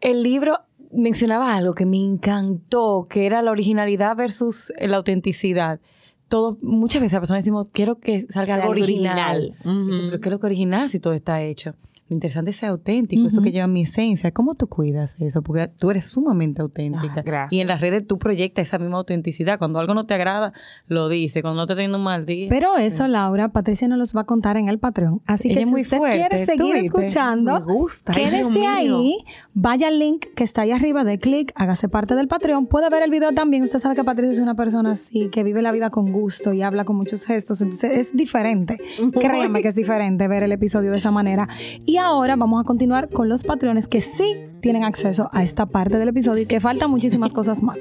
el 0.00 0.22
libro 0.22 0.60
mencionaba 0.92 1.56
algo 1.56 1.74
que 1.74 1.86
me 1.86 1.98
encantó, 1.98 3.06
que 3.08 3.26
era 3.26 3.42
la 3.42 3.50
originalidad 3.50 4.16
versus 4.16 4.72
la 4.78 4.96
autenticidad. 4.96 5.80
Todo, 6.28 6.58
muchas 6.60 7.00
veces 7.00 7.12
las 7.12 7.20
personas 7.20 7.44
decimos, 7.44 7.68
quiero 7.72 7.98
que 7.98 8.26
salga 8.32 8.54
algo 8.54 8.70
original. 8.70 9.54
Pero 9.62 10.20
quiero 10.20 10.40
que 10.40 10.46
original 10.46 10.88
si 10.90 10.98
todo 10.98 11.12
está 11.12 11.42
hecho. 11.42 11.74
Lo 12.08 12.14
interesante 12.14 12.52
es 12.52 12.56
ser 12.56 12.68
auténtico, 12.68 13.26
eso 13.26 13.42
que 13.42 13.50
lleva 13.50 13.66
mi 13.66 13.82
esencia. 13.82 14.30
¿Cómo 14.30 14.54
tú 14.54 14.68
cuidas 14.68 15.16
eso? 15.20 15.42
Porque 15.42 15.66
tú 15.66 15.90
eres 15.90 16.04
sumamente 16.04 16.62
auténtica. 16.62 17.24
Ah, 17.26 17.48
y 17.50 17.58
en 17.58 17.66
las 17.66 17.80
redes 17.80 18.06
tú 18.06 18.16
proyectas 18.16 18.68
esa 18.68 18.78
misma 18.78 18.98
autenticidad. 18.98 19.58
Cuando 19.58 19.80
algo 19.80 19.92
no 19.92 20.06
te 20.06 20.14
agrada, 20.14 20.52
lo 20.86 21.08
dice. 21.08 21.42
Cuando 21.42 21.62
no 21.62 21.66
te 21.66 21.74
teniendo 21.74 21.98
un 21.98 22.04
mal 22.04 22.24
día. 22.24 22.46
Pero 22.48 22.76
eso, 22.76 23.08
Laura, 23.08 23.48
Patricia 23.48 23.88
nos 23.88 23.98
los 23.98 24.16
va 24.16 24.20
a 24.20 24.24
contar 24.24 24.56
en 24.56 24.68
el 24.68 24.78
Patreon. 24.78 25.20
Así 25.26 25.52
que 25.52 25.66
si 25.66 25.74
usted 25.74 25.98
quiere 25.98 26.44
seguir 26.44 26.76
escuchando, 26.76 27.66
quédese 28.14 28.66
ahí, 28.66 29.16
vaya 29.52 29.88
al 29.88 29.98
link 29.98 30.26
que 30.36 30.44
está 30.44 30.62
ahí 30.62 30.70
arriba 30.70 31.02
de 31.02 31.18
clic, 31.18 31.52
hágase 31.56 31.88
parte 31.88 32.14
del 32.14 32.28
Patreon. 32.28 32.66
Puede 32.66 32.88
ver 32.88 33.02
el 33.02 33.10
video 33.10 33.32
también. 33.32 33.64
Usted 33.64 33.80
sabe 33.80 33.96
que 33.96 34.04
Patricia 34.04 34.32
es 34.32 34.38
una 34.38 34.54
persona 34.54 34.92
así, 34.92 35.28
que 35.30 35.42
vive 35.42 35.60
la 35.60 35.72
vida 35.72 35.90
con 35.90 36.12
gusto 36.12 36.52
y 36.52 36.62
habla 36.62 36.84
con 36.84 36.96
muchos 36.96 37.26
gestos. 37.26 37.60
Entonces 37.62 37.96
es 37.96 38.16
diferente. 38.16 38.78
Créanme 39.12 39.60
que 39.60 39.68
es 39.68 39.74
diferente 39.74 40.28
ver 40.28 40.44
el 40.44 40.52
episodio 40.52 40.92
de 40.92 40.98
esa 40.98 41.10
manera. 41.10 41.48
Y 41.84 41.95
y 41.96 41.98
ahora 41.98 42.36
vamos 42.36 42.60
a 42.60 42.64
continuar 42.64 43.08
con 43.08 43.30
los 43.30 43.42
patrones 43.42 43.88
que 43.88 44.02
sí 44.02 44.44
tienen 44.60 44.84
acceso 44.84 45.30
a 45.32 45.42
esta 45.42 45.64
parte 45.64 45.96
del 45.96 46.08
episodio 46.08 46.42
y 46.42 46.46
que 46.46 46.60
faltan 46.60 46.90
muchísimas 46.90 47.32
cosas 47.32 47.62
más. 47.62 47.78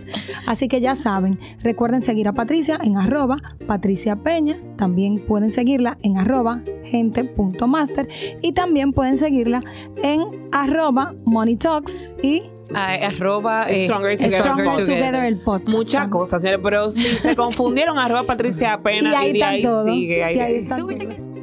Así 0.48 0.70
que 0.70 0.80
ya 0.80 0.96
saben, 0.96 1.38
recuerden 1.62 2.02
seguir 2.02 2.30
a 2.30 2.32
Patricia 2.32 2.80
en 2.82 2.96
arroba 2.96 3.40
Patricia 3.68 4.16
Peña. 4.16 4.58
También 4.78 5.16
pueden 5.18 5.50
seguirla 5.50 5.98
en 6.02 6.18
arroba 6.18 6.62
gente.master 6.86 8.08
y 8.42 8.54
también 8.54 8.94
pueden 8.94 9.18
seguirla 9.18 9.62
en 10.02 10.22
arroba 10.54 11.14
Money 11.26 11.58
Talks 11.58 12.10
y 12.24 12.44
arroba 12.74 13.70
eh, 13.70 13.86
Stronger, 13.86 14.18
Together, 14.18 15.26
el 15.26 15.40
podcast. 15.40 15.68
Muchas 15.68 16.08
cosas, 16.08 16.42
pero 16.64 16.90
si 16.90 17.04
se 17.04 17.36
confundieron, 17.36 17.98
arroba 17.98 18.24
Patricia 18.24 18.78
Pena 18.78 19.12
y, 19.12 19.16
ahí, 19.16 19.30
y 19.32 19.34
de 19.34 19.44
ahí 19.44 19.62
sigue. 19.62 20.24
Ahí, 20.24 20.38
y 20.38 20.40
ahí 20.40 21.35